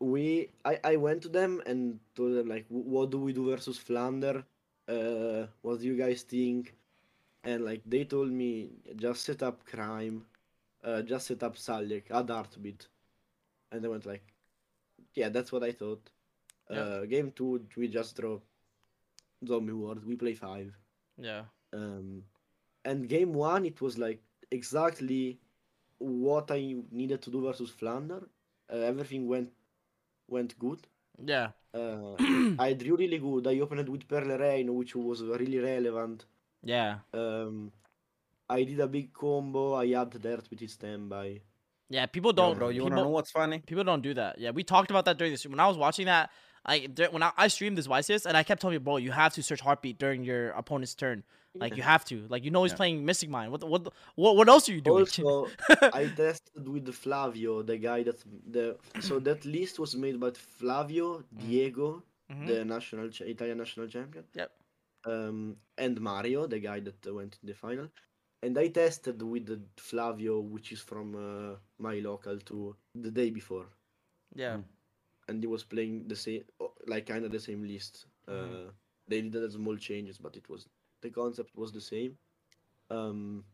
[0.00, 3.78] we I I went to them and told them like, what do we do versus
[3.78, 4.44] Flander?
[4.88, 6.74] Uh, what do you guys think?
[7.42, 10.22] And like they told me, just set up Cryme,
[10.84, 12.86] uh, just set up Sulliek, add Heartbeat,
[13.72, 14.22] and I went like,
[15.14, 16.08] yeah, that's what I thought.
[16.70, 16.78] Yeah.
[16.80, 18.18] Uh, game two, we just
[19.44, 20.04] draw Zombie World.
[20.06, 20.72] We play five.
[21.18, 21.44] yeah.
[21.72, 22.22] Um,
[22.84, 24.20] and game one, it was like
[24.50, 25.40] exactly
[25.98, 28.28] what I needed to do versus Flander.
[28.72, 29.50] Uh, everything went
[30.28, 30.86] went good.
[31.22, 31.48] Yeah.
[31.72, 32.14] Uh,
[32.58, 33.46] I drew really good.
[33.46, 36.26] I opened with Perlereino, which was really relevant.
[36.62, 36.98] Yeah.
[37.12, 37.72] Um,
[38.48, 39.74] I did a big combo.
[39.74, 41.40] I had Dirt with his standby.
[41.90, 42.58] Yeah, people don't.
[42.58, 43.58] bro, you people, wanna know what's funny?
[43.66, 44.38] people don't do that.
[44.38, 45.52] Yeah, we talked about that during the stream.
[45.52, 46.30] When I was watching that,
[46.66, 49.12] like dur- when I, I streamed this YCS, and I kept telling you, bro, you
[49.12, 51.22] have to search heartbeat during your opponent's turn.
[51.56, 52.26] Like you have to.
[52.28, 52.76] Like you know he's Yeah.
[52.82, 53.50] playing Mystic Mine.
[53.52, 55.02] What the- what the- what what else are you doing?
[55.06, 55.48] Also,
[56.00, 58.18] I tested with Flavio, the guy that
[58.50, 62.02] the so that list was made by Flavio, Diego,
[62.32, 62.46] Mhm.
[62.48, 64.24] the national Italian national champion.
[64.34, 64.50] Yep.
[65.06, 67.88] Um, and Mario, the guy that uh, went in the final.
[68.42, 73.30] And I tested with the Flavio, which is from uh, my local, to the day
[73.30, 73.66] before,
[74.34, 74.58] yeah.
[75.28, 78.06] And he was playing the same, oh, like kind of the same list.
[78.28, 78.68] Mhm.
[78.68, 78.70] Uh,
[79.08, 80.68] they did a small changes, but it was
[81.00, 82.16] the concept was the same.
[82.90, 83.44] Um,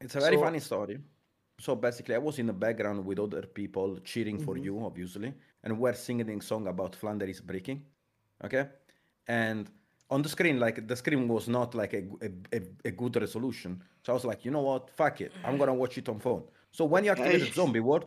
[0.00, 0.98] It's a very So- funny story.
[1.60, 4.64] So basically, I was in the background with other people cheering for Mhm.
[4.64, 5.32] you, obviously,
[5.62, 7.84] and we're singing a song about Flanders breaking.
[8.44, 8.68] Okay,
[9.28, 9.70] and
[10.10, 12.02] on the screen, like the screen was not like a,
[12.52, 13.82] a, a, good resolution.
[14.02, 14.90] So I was like, you know what?
[14.90, 15.32] Fuck it.
[15.44, 16.42] I'm gonna watch it on phone.
[16.72, 17.54] So when you activated Nice.
[17.60, 18.06] Zombie World,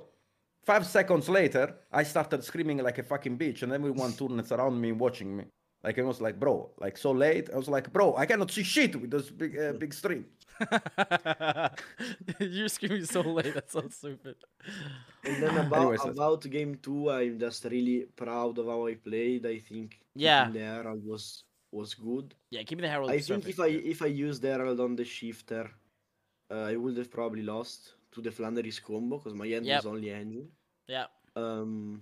[0.69, 1.65] five seconds later,
[2.01, 5.45] I started screaming like a fucking bitch, and everyone turned around me watching me.
[5.85, 7.45] Like it was like, bro, like so late.
[7.53, 10.23] I was like, bro, I cannot see shit with this big uh, big stream.
[12.39, 13.53] You're screaming so late.
[13.53, 14.35] That's so stupid.
[15.23, 18.95] And then about Anyways, that's- about game two, I'm just really proud of how I
[18.95, 19.45] played.
[19.45, 20.45] I think Yeah.
[20.45, 21.25] keeping the Herald was
[21.71, 22.27] was good.
[22.55, 23.11] Yeah, keeping the Herald.
[23.11, 25.65] I think perfect, if I if I used the Herald on the shifter,
[26.53, 27.79] uh, I would have probably lost
[28.13, 29.77] to the Flanders combo because my end Yep.
[29.83, 30.47] was only engine.
[30.87, 31.05] Yeah.
[31.35, 32.01] Um,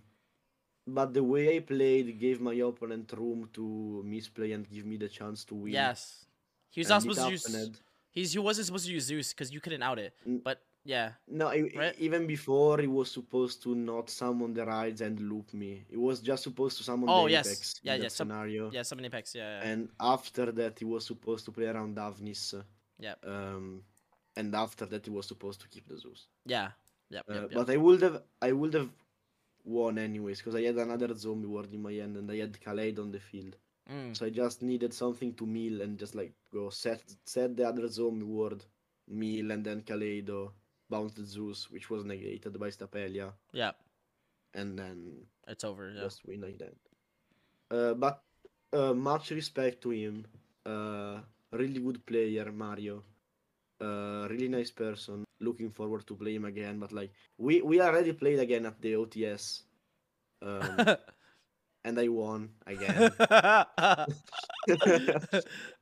[0.88, 5.10] but the way I played gave my opponent room to misplay and give me the
[5.10, 5.74] chance to win.
[5.74, 6.26] Yes.
[6.70, 7.72] He was and not supposed to use.
[8.12, 10.14] He's he wasn't supposed to use Zeus because you couldn't out it.
[10.26, 11.96] But yeah, No, Right?
[11.98, 15.84] even before he was supposed to not summon the rides and loop me.
[15.90, 17.48] It was just supposed to summon Oh, the yes.
[17.48, 18.70] Apex Yeah, in yeah, some- scenario.
[18.72, 19.34] yeah, summon Apex.
[19.36, 19.70] Yeah, yeah.
[19.70, 22.64] And after that, he was supposed to play around Davnis.
[23.00, 23.16] Yeah.
[23.26, 23.84] Um,
[24.38, 26.28] and after that, he was supposed to keep the Zeus.
[26.46, 26.70] yeah.
[27.10, 27.52] Yep, Uh, yep.
[27.54, 28.90] But I would have, I would have
[29.64, 33.00] won anyways because I had another Zombie World in my hand and I had Kaleido
[33.00, 33.56] on the field.
[33.92, 34.16] Mm.
[34.18, 37.88] So I just needed something to mill and just like go set set the other
[37.88, 38.66] Zombie World,
[39.08, 40.52] mill, and then Kaleido
[40.90, 43.72] bounced Zeus, which was negated by Stapelia, Yeah,
[44.54, 45.92] and then it's over.
[45.92, 46.02] Yeah.
[46.02, 46.76] just win like that.
[47.70, 48.24] Uh, but
[48.74, 50.26] uh, much respect to him.
[50.66, 51.20] Uh,
[51.52, 53.04] really good player, Mario.
[53.82, 55.26] Uh, really nice person.
[55.42, 56.80] Looking forward to play him again.
[56.80, 59.64] But like we we already played again at the OTS,
[60.42, 60.96] um,
[61.84, 63.12] and I won again.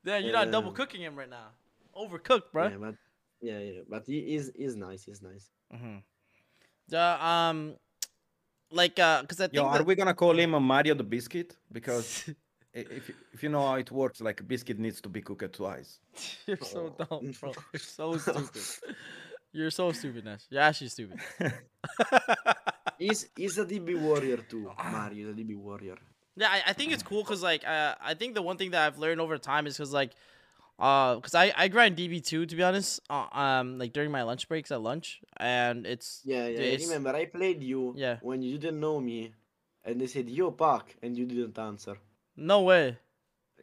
[0.03, 1.53] yeah, you're not double cooking him right now.
[1.95, 2.67] Overcooked, bro.
[2.69, 2.95] Yeah, but
[3.41, 5.03] yeah, yeah, but he is is nice.
[5.05, 5.49] He's nice.
[5.73, 5.97] Mm-hmm.
[6.89, 7.75] The um,
[8.71, 11.03] like uh, cause I think Yo, are that- we gonna call him a Mario the
[11.03, 11.55] Biscuit?
[11.71, 12.35] Because i-
[12.73, 15.99] if if you know how it works, like a biscuit needs to be cooked twice.
[16.47, 17.05] you're so Oh.
[17.05, 17.51] dumb, bro.
[17.73, 18.61] You're so stupid.
[19.51, 20.41] You're so stupid, Nash.
[20.49, 21.19] You're actually stupid.
[22.99, 24.71] He's he's a DB warrior too.
[24.91, 25.97] Mario is a DB warrior.
[26.35, 28.85] Yeah, I, I think it's cool because like uh, I think the one thing that
[28.85, 30.11] I've learned over time is because like
[30.79, 34.23] uh because I I grind DB two to be honest uh, um like during my
[34.23, 36.59] lunch breaks at lunch and it's Yeah, yeah.
[36.59, 38.17] I it's- remember I played you Yeah.
[38.21, 39.33] when you didn't know me,
[39.83, 41.97] and they said yo Pac, and you didn't answer.
[42.35, 42.97] No way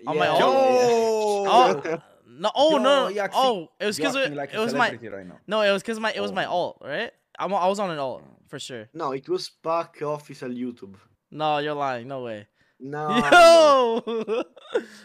[0.06, 0.74] On my Yeah, own?
[0.74, 1.42] yeah, yeah.
[1.52, 1.82] oh
[2.26, 5.26] no oh Yo, no you oh it was because it, like it was my right
[5.26, 5.38] now.
[5.46, 6.50] no it was because my it was my Oh.
[6.52, 10.50] alt right I'm I was on an alt for sure No, it was Pac official
[10.50, 10.94] YouTube.
[11.30, 12.46] no you're lying no way
[12.80, 13.08] No.
[14.08, 14.44] yo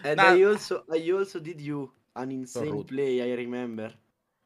[0.04, 0.32] And Nah.
[0.32, 2.88] I also I also did you an insane rude.
[2.88, 3.20] play.
[3.22, 3.92] I remember.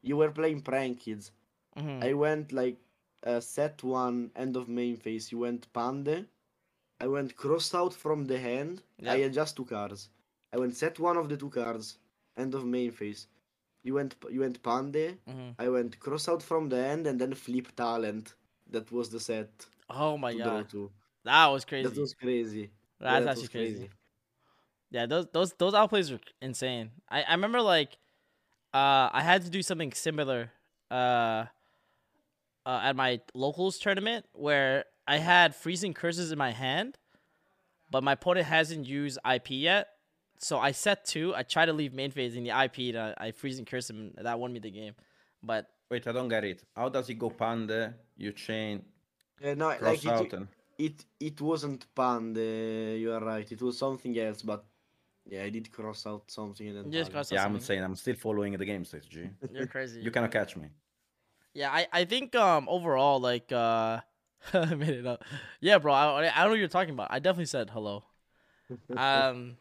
[0.02, 1.30] You were playing Prank-Kids.
[1.78, 2.02] Mhm.
[2.02, 2.78] I went like
[3.24, 5.30] uh, set one end of main phase.
[5.30, 6.26] You went pande.
[7.00, 8.82] I went cross out from the hand.
[9.06, 9.22] I Yep.
[9.24, 10.08] had just two cards.
[10.52, 11.98] I went set one of the two cards.
[12.36, 13.26] End of main phase.
[13.82, 15.18] You went you went pande.
[15.26, 15.54] Mhm.
[15.58, 18.34] I went cross out from the end and then flip talent.
[18.68, 20.66] That was the set oh my god
[21.24, 22.70] that was crazy That was crazy.
[23.06, 23.90] Yeah, that's that actually was crazy.
[24.90, 26.90] Yeah, those those those outplays were insane.
[27.08, 27.92] I I remember like,
[28.74, 30.52] uh, I had to do something similar,
[30.90, 31.46] uh,
[32.66, 36.96] uh, at my locals tournament where I had freezing curses in my hand,
[37.90, 39.88] but my opponent hasn't used IP yet.
[40.38, 41.34] So I set two.
[41.34, 42.76] I try to leave main phase in the IP.
[42.94, 44.12] And I, I freezing curse him.
[44.16, 44.94] and That won me the game.
[45.42, 46.62] But Wait, I don't get it.
[46.76, 47.94] How does it go panda?
[48.16, 48.84] You chain,
[49.40, 50.46] Yeah, no, cross like out, it, and
[50.78, 53.00] it it wasn't pande.
[53.00, 53.50] You are right.
[53.50, 54.64] It was something else, but
[55.28, 56.84] yeah, I did cross out something and then.
[56.92, 57.66] you just cross out yeah, I'm something.
[57.66, 59.08] saying I'm still following the game stage.
[59.08, 59.28] G.
[59.52, 60.00] You're crazy.
[60.00, 60.68] You cannot catch me.
[61.52, 64.00] Yeah, I, I think um overall like uh
[64.52, 65.24] I made it up.
[65.60, 67.08] Yeah, bro, I, I don't know what you're talking about.
[67.10, 68.04] I definitely said hello.
[68.96, 69.56] Um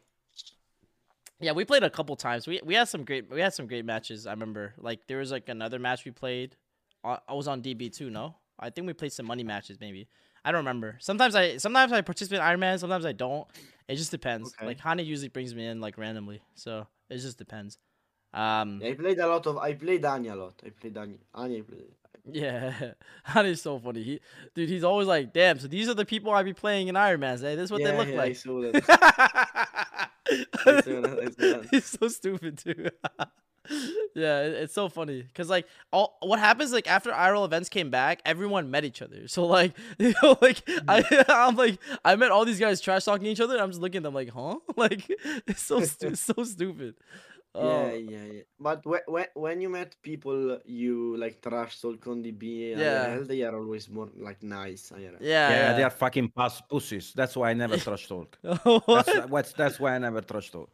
[1.39, 2.47] Yeah, we played a couple times.
[2.47, 4.27] We we had some great we had some great matches.
[4.27, 6.55] I remember like there was like another match we played.
[7.03, 8.35] I, I was on DB too, no?
[8.59, 10.07] I think we played some money matches maybe.
[10.43, 10.97] I don't remember.
[10.99, 13.47] Sometimes I sometimes I participate in Iron Man, sometimes I don't.
[13.87, 14.53] It just depends.
[14.57, 14.65] Okay.
[14.67, 17.77] Like Hana usually brings me in like randomly, so it just depends.
[18.33, 19.57] Um, I played a lot of.
[19.57, 20.53] I played Anya a lot.
[20.65, 21.17] I played Anya.
[21.33, 21.85] Anya played.
[22.31, 22.91] yeah,
[23.33, 24.03] that is so funny.
[24.03, 24.19] He,
[24.53, 27.21] dude, he's always like, "Damn, so these are the people I be playing in Iron
[27.21, 27.39] Man.
[27.39, 28.75] Hey, this is what yeah, they look yeah, I like." saw that.
[30.65, 31.67] I saw that, I saw that.
[31.71, 32.89] He's so stupid too.
[34.15, 37.89] yeah, it- it's so funny because like all what happens like after IRL events came
[37.89, 39.27] back, everyone met each other.
[39.27, 43.25] So like you know, like I I'm like I met all these guys trash talking
[43.27, 43.53] each other.
[43.55, 44.57] And I'm just looking at them like, huh?
[44.75, 45.09] Like
[45.47, 46.95] it's so stu- so stupid.
[47.55, 48.41] Yeah, Oh, yeah, yeah.
[48.59, 53.07] But when when when you met people you like trash talk on the DB, Yeah.
[53.17, 54.91] IRL, they are always more like nice.
[54.91, 55.17] IRL.
[55.19, 57.11] yeah, Yeah, they are fucking pass pussies.
[57.15, 58.37] That's why I never trash talk.
[58.41, 58.85] What?
[59.05, 60.69] That's, what's, that's why I never trash talk.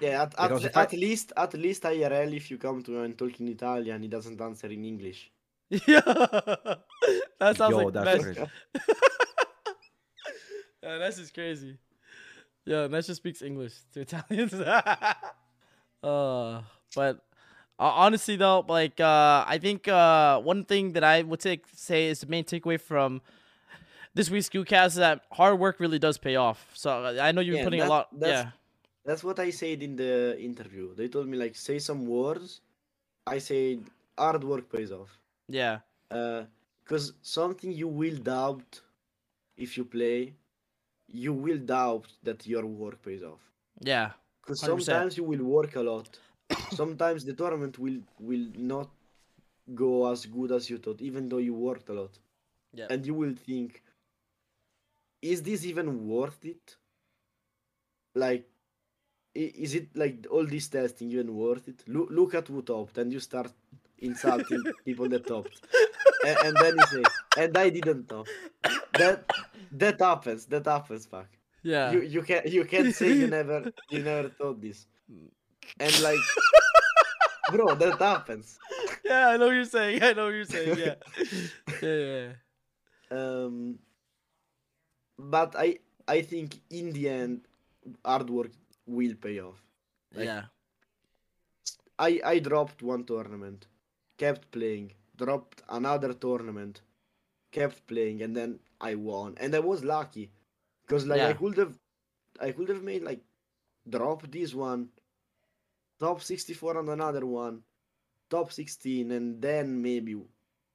[0.00, 3.04] Yeah, at, at, Because I- at least at least IRL if you come to him
[3.04, 5.30] and talk in Italian, he doesn't answer in English.
[5.68, 6.00] yeah,
[7.38, 8.24] that sounds Yo, like that's best.
[8.24, 8.50] crazy.
[10.82, 11.76] Yeah, that's just crazy.
[12.64, 14.54] Yeah, Ness just speaks English to Italians.
[16.02, 16.62] Uh,
[16.94, 17.16] but
[17.78, 22.06] uh, honestly though, like uh, I think uh, one thing that I would say say
[22.08, 23.20] is the main takeaway from
[24.14, 26.70] this week's Guucast is that hard work really does pay off.
[26.74, 26.90] So
[27.20, 28.08] I know you've Yeah, been putting a lot.
[28.12, 28.50] that's- Yeah,
[29.04, 30.94] That's what I said in the interview.
[30.94, 32.60] They told me like say some words.
[33.26, 33.84] I said
[34.18, 35.10] hard work pays off.
[35.48, 35.78] yeah,
[36.10, 36.44] Uh,
[36.82, 38.80] because something you will doubt
[39.56, 40.34] if you play,
[41.08, 43.40] you will doubt that your work pays off.
[43.80, 44.10] yeah,
[44.42, 46.18] Because sometimes you will work a lot.
[46.72, 48.90] sometimes the tournament will will not
[49.74, 52.18] go as good as you thought, even though you worked a lot.
[52.74, 53.82] yeah, And you will think,
[55.22, 56.76] is this even worth it?
[58.14, 58.48] Like,
[59.34, 61.84] is it like all this testing even worth it?
[61.86, 63.52] Look, look at who topped, and you start
[63.98, 65.64] insulting people that topped,
[66.26, 67.02] and, and then you say,
[67.38, 68.26] and I didn't top.
[68.94, 69.24] That
[69.72, 70.46] that happens.
[70.46, 71.28] That happens, fuck.
[71.62, 71.92] Yeah.
[71.92, 74.86] You you can you can't say you never you never thought this,
[75.78, 76.18] and like,
[77.52, 78.58] bro, that happens.
[79.04, 80.02] yeah, I know what you're saying.
[80.02, 80.76] I know what you're saying.
[80.86, 80.94] Yeah,
[81.82, 82.30] yeah, yeah.
[83.10, 83.78] um
[85.18, 87.40] but i i think in the end
[88.04, 88.52] hard work
[88.86, 89.58] will pay off
[90.14, 90.44] Like- yeah.
[91.98, 93.66] i i dropped one tournament
[94.22, 94.92] kept playing
[95.22, 96.80] dropped another tournament
[97.52, 100.30] kept playing and then i won and i was lucky
[100.90, 101.78] because like i could have
[102.40, 103.22] i could have made like
[103.88, 104.88] drop this one
[106.00, 107.62] top 64 on another one
[108.30, 110.16] top 16 and then maybe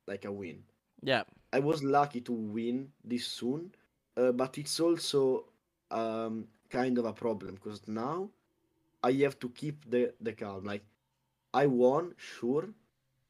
[0.07, 0.63] like a win
[1.03, 3.73] Yeah, I was lucky to win this soon,
[4.17, 5.45] uh, but it's also
[5.91, 8.29] um, kind of a problem because now
[9.03, 10.65] I have to keep the, the calm.
[10.65, 10.85] Like
[11.53, 12.69] I won, sure.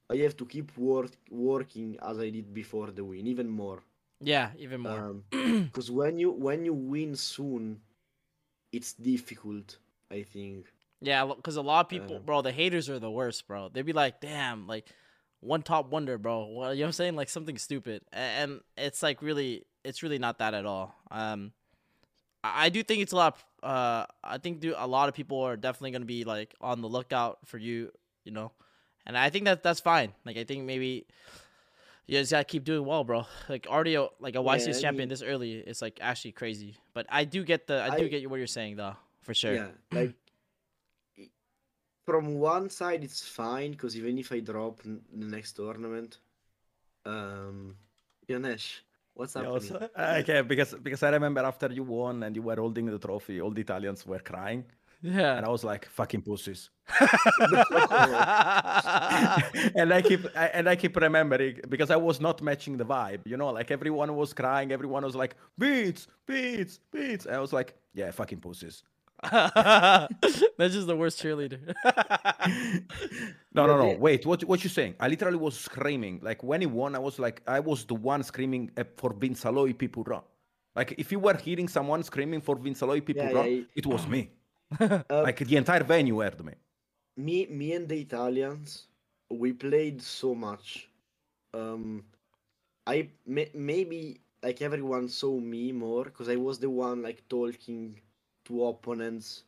[0.09, 3.83] I have to keep work, working as I did before the win, even more.
[4.25, 5.15] Yeah, even more.
[5.31, 7.79] Because when you when you win soon,
[8.71, 9.77] it's difficult.
[10.11, 10.65] I think.
[11.01, 13.69] Yeah, because a lot of people, Uh, bro, the haters are the worst, bro.
[13.69, 14.89] They'd be like, "Damn, like
[15.39, 17.15] one top wonder, bro." Well, you know what I'm saying?
[17.15, 20.95] Like something stupid, and it's like really, it's really not that at all.
[21.11, 21.51] Um,
[22.43, 23.37] I do think it's a lot.
[23.61, 26.89] Uh, I think do a lot of people are definitely gonna be like on the
[26.89, 27.91] lookout for you,
[28.23, 28.51] you know,
[29.05, 30.13] and I think that that's fine.
[30.25, 31.05] Like I think maybe.
[32.07, 33.25] You just gotta keep doing well, bro.
[33.49, 36.33] Like already, a- like a YCS Yeah, I champion mean- this early, it's like actually
[36.33, 36.75] crazy.
[36.93, 39.53] But I do get the, I do I- get what you're saying though, for sure.
[39.55, 40.13] Yeah, like
[42.05, 46.19] from one side it's fine because even if I drop n- the next tournament,
[47.05, 47.75] um,
[48.29, 48.81] Yanesh,
[49.15, 49.71] what's Yeah, happening?
[49.73, 49.89] also-
[50.21, 53.51] okay, because because I remember after you won and you were holding the trophy, all
[53.51, 54.63] the Italians were crying,
[55.05, 55.37] Yeah.
[55.37, 56.69] and I was like, "Fucking pussies."
[59.75, 63.21] and I keep I, and I keep remembering because I was not matching the vibe.
[63.25, 67.53] You know, like everyone was crying, everyone was like, "Beats, beats, beats." And I was
[67.53, 68.83] like, "Yeah, fucking pussies."
[69.31, 71.59] That's just the worst cheerleader.
[73.53, 73.95] No, no, no.
[73.97, 74.95] Wait, what what you saying?
[74.99, 76.19] I literally was screaming.
[76.21, 79.45] Like when he won, I was like, I was the one screaming uh, for Vince
[79.45, 80.21] Aloy Pipura.
[80.75, 84.05] Like if you were hearing someone screaming for Vince Aloy Pipura, yeah, he- it was
[84.07, 84.29] me.
[84.79, 86.53] Uh, like the entire venue heard me.
[87.17, 88.87] me, me and the Italians,
[89.29, 90.89] we played so much.
[91.53, 92.03] Um,
[92.85, 97.99] I may, maybe like everyone saw me more because I was the one like talking
[98.45, 99.43] to opponents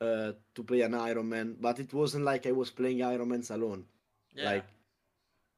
[0.00, 3.50] uh to play an Iron Man, but it wasn't like I was playing Iron Man's
[3.50, 3.84] alone.
[4.44, 4.66] like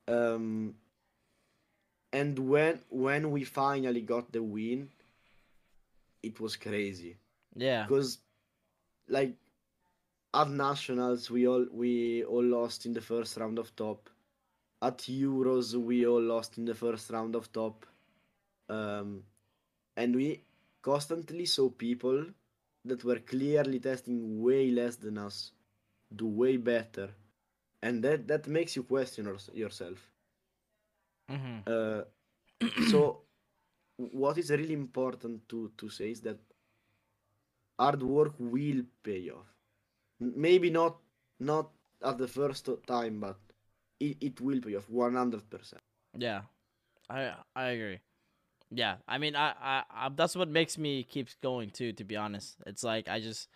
[0.06, 0.74] um
[2.12, 4.88] and when when we finally got the win
[6.22, 7.16] it was crazy
[7.54, 7.84] yeah.
[7.86, 8.18] because
[9.09, 9.36] like
[10.34, 14.11] at nationals we all we all lost in the first round of top.
[14.82, 17.86] At Euros we all lost in the first round of top,
[18.68, 19.24] um,
[19.96, 20.44] and we
[20.82, 22.24] constantly saw people
[22.84, 25.52] that were clearly testing way less than us
[26.14, 27.09] do way better,
[27.82, 30.11] and that that makes you question yours- yourself.
[31.28, 32.02] hmm Uh,
[32.80, 33.22] so
[33.96, 36.38] what is really important to to say is that
[37.78, 39.46] hard work will pay off
[40.20, 40.96] maybe not
[41.40, 41.70] not
[42.04, 43.38] at the first time but
[44.00, 45.74] it, it will pay off 100%
[46.16, 46.42] Yeah,
[47.10, 48.00] I I agree.
[48.70, 51.92] Yeah, I mean, I, I I that's what makes me keep going too.
[51.92, 53.48] To be honest, it's like I just,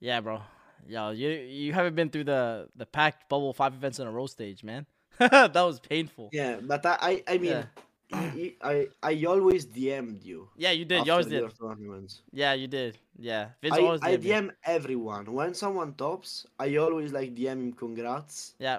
[0.00, 0.40] yeah, bro.
[0.86, 4.26] Yo, you you haven't been through the the packed bubble five events in a row
[4.26, 4.86] stage, man.
[5.18, 6.30] that was painful.
[6.32, 7.64] yeah but i i, I mean Yeah.
[8.10, 11.06] Y- I, I always dm'd you Yeah, you did.
[11.06, 11.52] You always did.
[11.58, 12.98] tournaments Yeah, you did.
[13.18, 17.72] Yeah, Vince I, always I dm everyone when someone tops i always like dm him
[17.72, 18.78] congrats Yeah,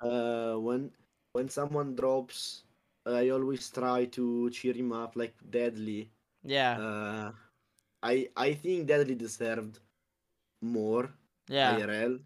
[0.00, 0.90] uh, when
[1.32, 2.64] when someone drops,
[3.06, 6.10] I always try to cheer him up like Deadly.
[6.44, 7.32] yeah, Uh,
[8.02, 9.78] I I think Deadly deserved
[10.62, 11.14] more
[11.48, 12.18] yeah, IRL.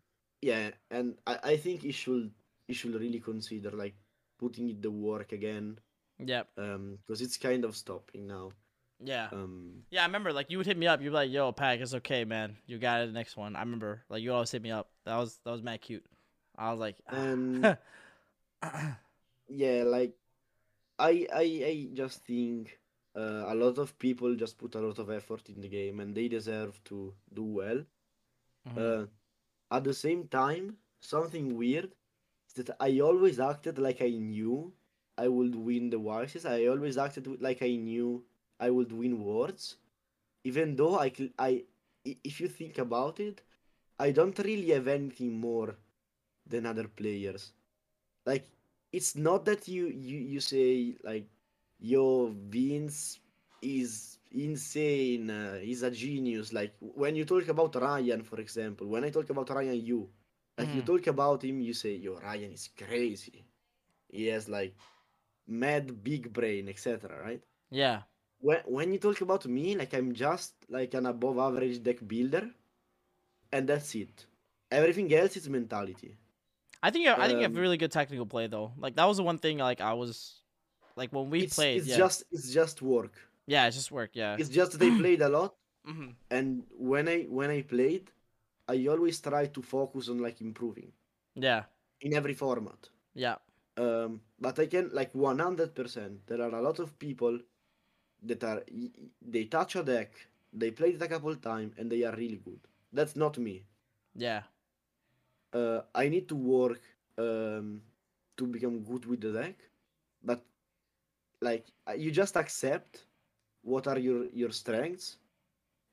[0.43, 2.33] Yeah, and I, I think he should
[2.67, 3.95] he should really consider like
[4.39, 5.79] putting in the work again.
[6.19, 8.53] Yeah, Um, because it's kind of stopping now.
[9.03, 9.29] yeah.
[9.33, 11.01] Um, Yeah, I remember like you would hit me up.
[11.01, 12.57] You'd be like, "Yo, Pak, it's okay, man.
[12.67, 13.07] You got it.
[13.07, 14.89] The next one." I remember like you always hit me up.
[15.05, 16.05] That was that was mad cute.
[16.57, 17.77] I was like, and
[19.49, 20.15] yeah, like
[20.99, 22.79] I I I just think
[23.17, 26.15] uh, a lot of people just put a lot of effort in the game and
[26.15, 27.85] they deserve to do well.
[28.67, 28.79] Mhm.
[28.79, 29.07] Uh,
[29.71, 31.93] at the same time, something weird
[32.49, 34.73] is that I always acted like I knew
[35.19, 36.45] I would win the Wises.
[36.49, 38.25] I always acted like I knew
[38.61, 39.77] I would win Worlds,
[40.45, 41.65] even though I, I,
[42.05, 43.43] if you think about it,
[43.99, 45.77] I don't really have anything more
[46.47, 47.53] than other players.
[48.27, 48.47] Like,
[48.93, 51.27] it's not that you you you say like,
[51.81, 53.21] yo, Vince
[53.63, 55.31] is insane.
[55.31, 56.53] Uh, he's a genius.
[56.53, 60.09] Like when you talk about Ryan, for example, when I talk about Ryan, you
[60.59, 60.87] like you Mhm.
[60.87, 63.45] talk about him, you say, yo, Ryan is crazy.
[64.11, 64.75] He has like
[65.47, 67.21] mad big brain, etc.
[67.23, 67.43] Right?
[67.71, 68.03] yeah,
[68.41, 72.51] When when you talk about me, like I'm just like an above average deck builder,
[73.53, 74.27] and that's it.
[74.71, 76.17] Everything else is mentality.
[76.83, 78.73] I think you- I think you have Um, really good technical play though.
[78.77, 80.43] Like that was the one thing like I was
[80.97, 81.83] like when we it's, played.
[81.83, 83.15] it's yeah, just it's just work.
[83.47, 84.11] yeah, it's just work.
[84.15, 84.37] Yeah.
[84.39, 88.11] It's just they played a lot, hmm and when I when I played,
[88.69, 90.93] I always try to focus on like improving
[91.35, 91.65] Yeah.
[92.01, 92.89] in every format.
[93.15, 93.37] Yeah.
[93.77, 96.19] Um, but I can like 100%.
[96.27, 97.39] There are a lot of people
[98.23, 98.63] that are
[99.21, 100.11] they touch a deck,
[100.53, 102.61] they played it a couple times, and they are really good.
[102.93, 103.65] That's not me.
[104.15, 104.43] Yeah.
[105.53, 106.81] Uh, I need to work
[107.19, 107.83] um,
[108.37, 109.57] to become good with the deck,
[110.23, 110.43] but
[111.41, 111.67] like
[111.97, 113.05] you just accept
[113.63, 115.19] what are your your strengths.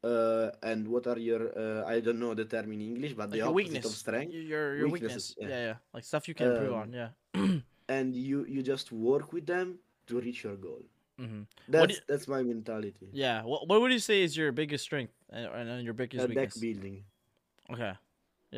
[0.03, 3.31] Uh, and what are your uh, I don't know the term in English, but Like
[3.31, 3.85] the your opposite weakness.
[3.85, 4.33] of strength.
[4.33, 5.13] Your your weakness.
[5.29, 5.47] Weaknesses, Yeah.
[5.47, 5.65] yeah.
[5.67, 6.87] yeah, Like stuff you can improve on.
[6.89, 7.09] Um, Yeah.
[7.95, 9.67] and you you just work with them
[10.07, 10.83] to reach your goal.
[11.21, 11.41] hmm
[11.73, 13.07] That's you- that's my mentality.
[13.23, 13.37] Yeah.
[13.51, 16.53] What What would you say is your biggest strength and, and your biggest Uh, deck
[16.65, 16.95] building.
[17.73, 17.93] Okay.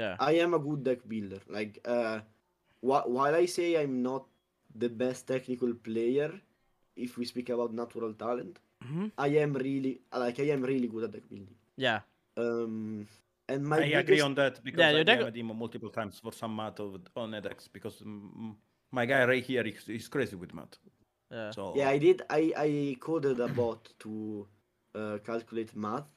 [0.02, 0.14] Yeah.
[0.30, 1.42] I am a good deck builder.
[1.58, 2.18] Like uh,
[2.90, 4.24] wh- while I say I'm not
[4.84, 6.30] the best technical player,
[6.96, 8.56] if we speak about natural talent,
[8.86, 9.94] hmm I am really
[10.26, 11.56] like I am really good at deck building.
[11.88, 12.00] Yeah.
[12.38, 13.06] Um,
[13.54, 16.20] and my I agree on that because Yeah, I your deck- DM'd him multiple times
[16.24, 18.56] for some math of, on edX because mm,
[18.94, 20.78] my guy right here is, is crazy with math.
[21.32, 21.52] Yeah.
[21.52, 22.24] So Yeah, I did.
[22.30, 24.48] I I coded a bot to
[24.96, 26.10] uh, calculate math,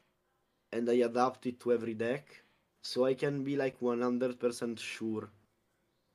[0.73, 2.43] and I adapt it to every deck,
[2.83, 5.31] so I can be like 100% sure.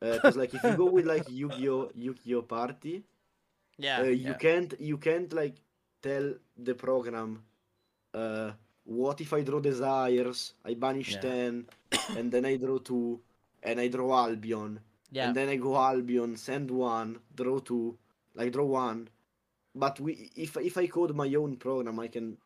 [0.00, 3.04] Because like if you go with like Yu-Gi-Oh, Yu-Gi-Oh Party,
[3.78, 4.00] Yeah.
[4.00, 4.36] uh, you yeah.
[4.36, 5.56] can't you can't like
[6.02, 7.44] tell the program,
[8.14, 8.52] uh,
[8.84, 10.54] what if I draw desires?
[10.64, 11.20] I banish Yeah.
[11.20, 11.66] ten,
[12.14, 13.20] and then I draw two,
[13.62, 14.80] and I draw Albion,
[15.12, 15.26] yeah.
[15.26, 17.10] and then I go Albion, send one,
[17.40, 17.96] draw two,
[18.34, 19.08] like draw one.
[19.74, 22.36] But we, if if I code my own program, I can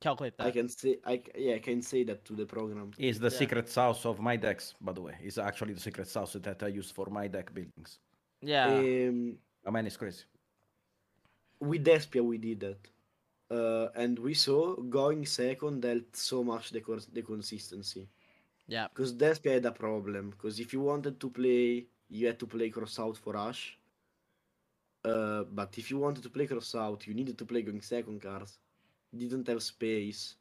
[0.00, 0.46] Calculate that.
[0.48, 2.88] I can say I c- yeah I can say that to the program.
[2.98, 3.38] is the Yeah.
[3.42, 5.14] secret sauce of my decks, by the way.
[5.30, 7.98] Is actually the secret sauce that I use for my deck buildings.
[8.40, 8.66] Yeah.
[8.78, 10.24] Um, I mean, it's crazy.
[11.60, 12.82] with Despia we did that,
[13.58, 18.04] uh, and we saw going second helped so much the cons- the consistency.
[18.68, 18.86] yeah.
[18.88, 20.30] Because Despia had a problem.
[20.30, 23.76] Because if you wanted to play, you had to play cross out for Ash.
[25.04, 28.20] Uh, but if you wanted to play cross out, you needed to play going second
[28.20, 28.58] cards.
[29.16, 30.34] Didn't have space.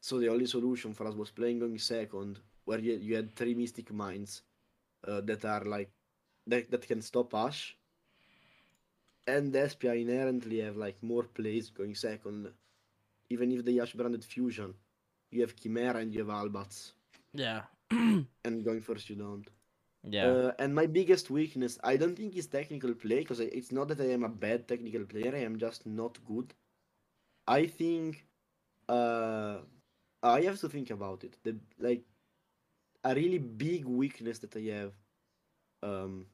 [0.00, 3.54] So the only solution for us was playing going second, where you, you had three
[3.54, 4.42] Mystic Mines
[5.06, 5.90] uh, that are like
[6.46, 7.76] that, that can stop Ash.
[9.26, 12.48] and Despia inherently have like more plays going second.
[13.30, 14.74] Even if they Yash branded fusion,
[15.30, 16.92] you have Chimera and you have Albaz,
[17.32, 17.62] Yeah.
[17.90, 19.46] and going first you don't.
[20.08, 20.34] Yeah.
[20.34, 24.00] Uh, and my biggest weakness, I don't think is technical play, because it's not that
[24.00, 25.34] I am a bad technical player.
[25.34, 26.54] I am just not good.
[27.46, 28.26] I think
[28.88, 29.58] uh,
[30.22, 31.36] I have to think about it.
[31.42, 32.04] The like
[33.04, 34.92] a really big weakness that I have
[35.82, 36.26] um,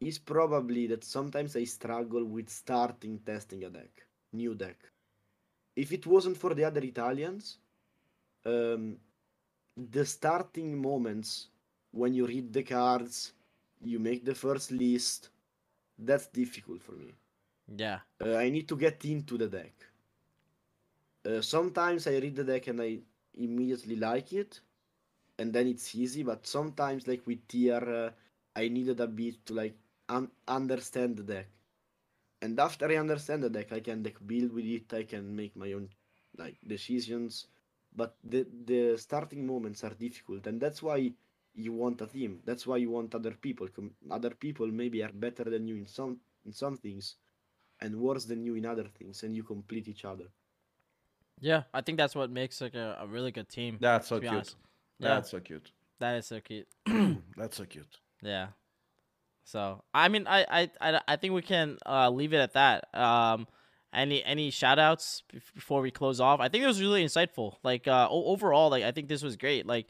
[0.00, 4.76] is probably that sometimes I struggle with starting testing a deck, new deck.
[5.76, 7.58] If it wasn't for the other Italians,
[8.44, 8.98] um,
[9.76, 11.48] the starting moments
[11.92, 13.32] when you read the cards,
[13.82, 15.30] you make the first list.
[15.98, 17.14] That's difficult for me.
[17.76, 18.00] yeah.
[18.24, 19.74] Uh, I need to get into the deck.
[21.24, 22.98] Uh, sometimes I read the deck and I
[23.34, 24.60] immediately like it,
[25.38, 26.22] and then it's easy.
[26.22, 28.10] But sometimes, like with Tear, uh,
[28.56, 29.76] I needed a bit to like
[30.08, 31.48] un- understand the deck.
[32.42, 34.92] And after I understand the deck, I can like build with it.
[34.94, 35.88] I can make my own
[36.36, 37.46] like decisions.
[37.94, 41.12] But the the starting moments are difficult, and that's why
[41.58, 42.40] you want a team.
[42.44, 43.68] That's why you want other people.
[44.10, 47.16] Other people maybe are better than you in some in some things,
[47.80, 50.26] and worse than you in other things, and you complete each other.
[51.40, 51.64] Yeah.
[51.74, 53.78] I think that's what makes like a, a really good team.
[53.80, 54.32] That's so cute.
[54.32, 54.56] honest.
[54.98, 55.08] Yeah.
[55.08, 55.70] That's so cute.
[56.00, 56.66] That is so cute.
[57.36, 57.98] That's so cute.
[58.22, 58.48] Yeah.
[59.44, 62.94] So I mean I I I, I think we can uh, leave it at that.
[62.94, 63.46] Um,
[63.92, 65.22] any any shout outs
[65.54, 66.40] before we close off?
[66.40, 67.54] I think it was really insightful.
[67.62, 69.66] Like uh, overall, like I think this was great.
[69.66, 69.86] Like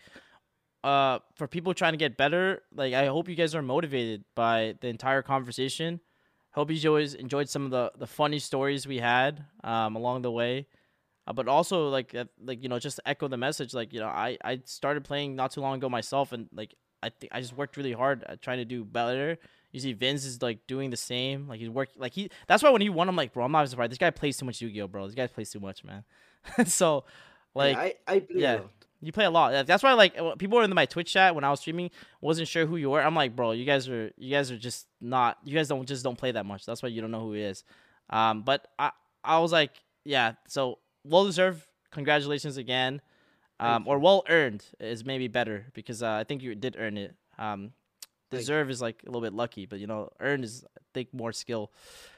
[0.85, 4.75] uh, for people trying to get better, like I hope you guys are motivated by
[4.81, 6.01] the entire conversation.
[6.53, 10.31] Hope you always enjoyed some of the the funny stories we had um along the
[10.31, 10.67] way.
[11.27, 14.01] Uh, but also like uh, like you know just to echo the message like you
[14.01, 17.41] know I I started playing not too long ago myself and like I think I
[17.41, 19.37] just worked really hard at trying to do better.
[19.71, 21.47] You see Vince is like doing the same.
[21.47, 23.69] Like he's working like he that's why when he won I'm like, bro, I'm not
[23.69, 23.91] surprised.
[23.91, 25.05] This guy plays too much Yu-Gi-Oh, bro.
[25.07, 26.05] This guy plays too much, man.
[26.67, 27.05] so
[27.55, 28.55] like Yeah, I I play yeah.
[28.55, 28.78] lot.
[29.01, 29.67] You play a lot.
[29.67, 31.91] That's why like uh, people were in my Twitch chat when I was streaming
[32.21, 33.01] wasn't sure who you were.
[33.01, 36.03] I'm like, bro, you guys are you guys are just not you guys don't just
[36.03, 36.67] don't play that much.
[36.67, 37.65] That's why you don't know who he is.
[38.11, 38.91] Um, but I
[39.23, 39.73] I was like,
[40.05, 40.33] yeah.
[40.49, 41.65] So well deserved.
[41.91, 43.01] Congratulations again.
[43.61, 47.17] Um, or well earned is maybe better because uh, I think you did earn it.
[47.39, 47.73] Um,
[48.31, 51.33] deserve is like a little bit lucky, but you know, earned is I think more
[51.33, 51.73] skill.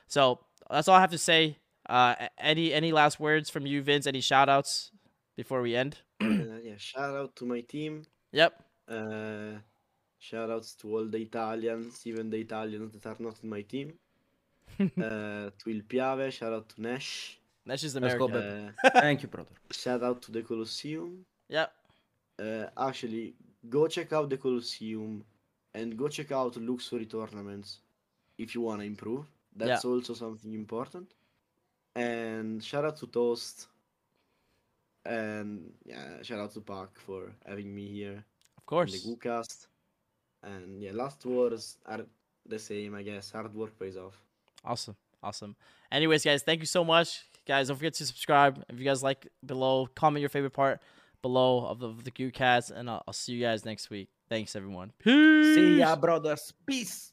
[0.06, 1.56] So that's all I have to say.
[1.88, 4.06] Uh, any any last words from you, Vince?
[4.06, 4.90] Any shout outs
[5.36, 5.98] before we end?
[6.70, 8.04] Uh, yeah, shout out to my team.
[8.32, 8.62] Yep.
[8.88, 9.58] Uh,
[10.18, 13.94] shout outs to all the Italians, even the Italians that are not in my team.
[14.80, 17.38] uh, to Il Piave, shout out to Nash.
[17.66, 18.74] That's just Let's go America.
[18.82, 18.92] back.
[19.02, 19.50] Thank you, brother.
[19.70, 21.24] Shout out to the Colosseum.
[21.48, 21.72] Yep.
[22.38, 23.34] Uh, actually,
[23.68, 25.24] go check out the Colosseum
[25.74, 27.80] and go check out Luxury tournaments
[28.38, 29.26] if you want to improve.
[29.54, 31.12] That's also something important.
[31.94, 33.66] And shout out to Toast.
[35.04, 38.22] And yeah, shout out to Pak for having me here Of in
[38.56, 39.06] the course.
[39.06, 39.66] Guucast.
[40.42, 42.00] And yeah, last words are
[42.46, 43.30] the same, I guess.
[43.30, 44.20] Hard work pays off.
[44.64, 44.96] Awesome.
[45.22, 45.54] Awesome.
[45.92, 47.24] Anyways, guys, thank you so much.
[47.46, 48.62] Guys, don't forget to subscribe.
[48.68, 50.80] If you guys like below, comment your favorite part
[51.22, 54.08] below of the, of the Guucast, and I'll, I'll see you guys next week.
[54.28, 54.92] Thanks, everyone.
[54.98, 55.54] Peace.
[55.54, 56.52] See ya, brothers.
[56.66, 57.12] Peace.